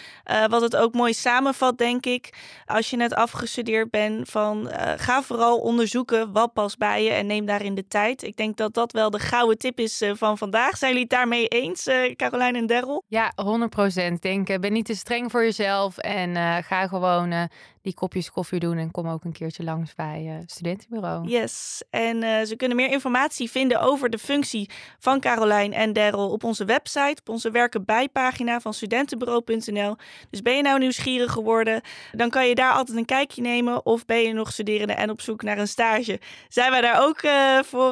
Wat 0.50 0.62
het 0.62 0.76
ook 0.76 0.94
mooi 0.94 1.14
samenvat, 1.14 1.78
denk 1.78 2.06
ik. 2.06 2.34
Als 2.66 2.90
je 2.90 2.98
net 2.98 3.14
afgestudeerd 3.14 3.90
bent, 3.90 4.30
van 4.30 4.70
ga 4.96 5.22
vooral 5.22 5.60
onderzoeken 5.60 6.32
wat 6.32 6.54
past 6.54 6.78
bij 6.78 7.04
je 7.04 7.10
en 7.10 7.26
neem 7.26 7.46
daarin 7.46 7.76
de 7.76 7.88
tijd. 7.88 8.24
Ik 8.24 8.36
denk 8.36 8.58
dat 8.58 8.74
dat 8.74 8.92
wel 8.92 9.10
de 9.10 9.20
gouden 9.20 9.58
tip 9.58 9.80
is 9.80 10.04
van 10.14 10.38
vandaag. 10.38 10.78
Zijn 10.78 10.92
jullie 10.92 11.08
het 11.08 11.18
daarmee 11.18 11.48
eens, 11.48 11.90
Carolijn 12.16 12.56
en 12.56 12.68
Daryl? 12.68 13.04
Ja, 13.08 13.34
100%. 13.36 14.22
Denk, 14.22 14.50
eh, 14.50 14.60
ben 14.60 14.74
niet 14.74 14.86
te 14.86 14.96
streng 14.96 15.32
voor 15.32 15.44
jezelf 15.44 15.98
en 15.98 16.64
ga 16.64 16.88
gewoon 16.88 17.50
die 17.82 17.94
kopjes 17.94 18.32
koffie 18.32 18.60
doen 18.60 18.78
en 18.78 18.92
kom 18.92 19.08
ook 19.08 19.24
een 19.24 19.32
keertje 19.32 19.64
langs 19.64 19.96
bij 19.96 20.26
eh 20.28 20.44
studentenbureau. 20.46 21.28
Yes, 21.28 21.84
en 21.90 22.24
eh, 22.24 22.46
ze 22.46 22.56
kunnen 22.56 22.78
meer 22.78 22.92
informatie 22.92 23.52
vinden 23.52 23.82
over 23.82 24.10
de 24.10 24.18
functie 24.18 24.70
van 25.00 25.20
Carolijn 25.20 25.74
en 25.74 25.94
Daryl 25.94 26.32
op 26.32 26.44
onze 26.44 26.66
website, 26.66 27.18
op 27.20 27.30
onze 27.30 27.52
werken 27.52 27.86
bij 27.86 28.10
pagina 28.10 28.60
van 28.60 28.74
studentenbureau.nl. 28.74 29.96
Dus 30.30 30.42
ben 30.42 30.56
je 30.56 30.62
nou 30.62 30.80
nieuwsgierig 30.80 31.32
geworden, 31.32 31.82
dan 32.12 32.30
kan 32.30 32.48
je 32.48 32.56
daar 32.56 32.74
altijd 32.74 32.98
een 32.98 33.06
kijkje 33.06 33.42
nemen. 33.42 33.86
Of 33.86 34.06
ben 34.06 34.22
je 34.22 34.34
nog 34.34 34.52
studerende 34.52 34.94
en 34.94 35.10
op 35.10 35.22
zoek 35.22 35.42
naar 35.42 35.58
een 35.58 35.68
stage, 35.68 36.20
zijn 36.50 36.72
wij 36.72 36.82
daar 36.82 37.04
ook 37.04 37.18
eh, 37.18 37.60
voor 37.64 37.92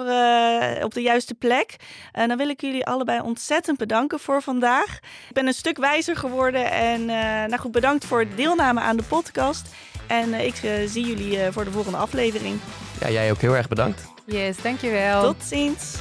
op 0.83 0.93
de 0.93 1.01
juiste 1.01 1.35
plek. 1.35 1.75
En 2.11 2.27
dan 2.27 2.37
wil 2.37 2.49
ik 2.49 2.61
jullie 2.61 2.85
allebei 2.85 3.21
ontzettend 3.21 3.77
bedanken 3.77 4.19
voor 4.19 4.41
vandaag. 4.41 4.99
Ik 5.27 5.33
ben 5.33 5.47
een 5.47 5.53
stuk 5.53 5.77
wijzer 5.77 6.15
geworden 6.15 6.71
en 6.71 7.05
nou 7.49 7.57
goed, 7.57 7.71
bedankt 7.71 8.05
voor 8.05 8.19
het 8.19 8.37
deelname 8.37 8.79
aan 8.79 8.97
de 8.97 9.03
podcast. 9.03 9.69
En 10.09 10.33
eh, 10.33 10.45
ik 10.45 10.55
eh, 10.55 10.71
zie 10.87 11.05
jullie 11.05 11.39
eh, 11.39 11.51
voor 11.51 11.65
de 11.65 11.71
volgende 11.71 11.97
aflevering. 11.97 12.59
Ja, 12.99 13.09
jij 13.09 13.31
ook 13.31 13.41
heel 13.41 13.55
erg 13.55 13.67
bedankt. 13.67 14.01
Yes, 14.25 14.57
dankjewel. 14.61 15.21
Tot 15.23 15.43
ziens. 15.43 15.95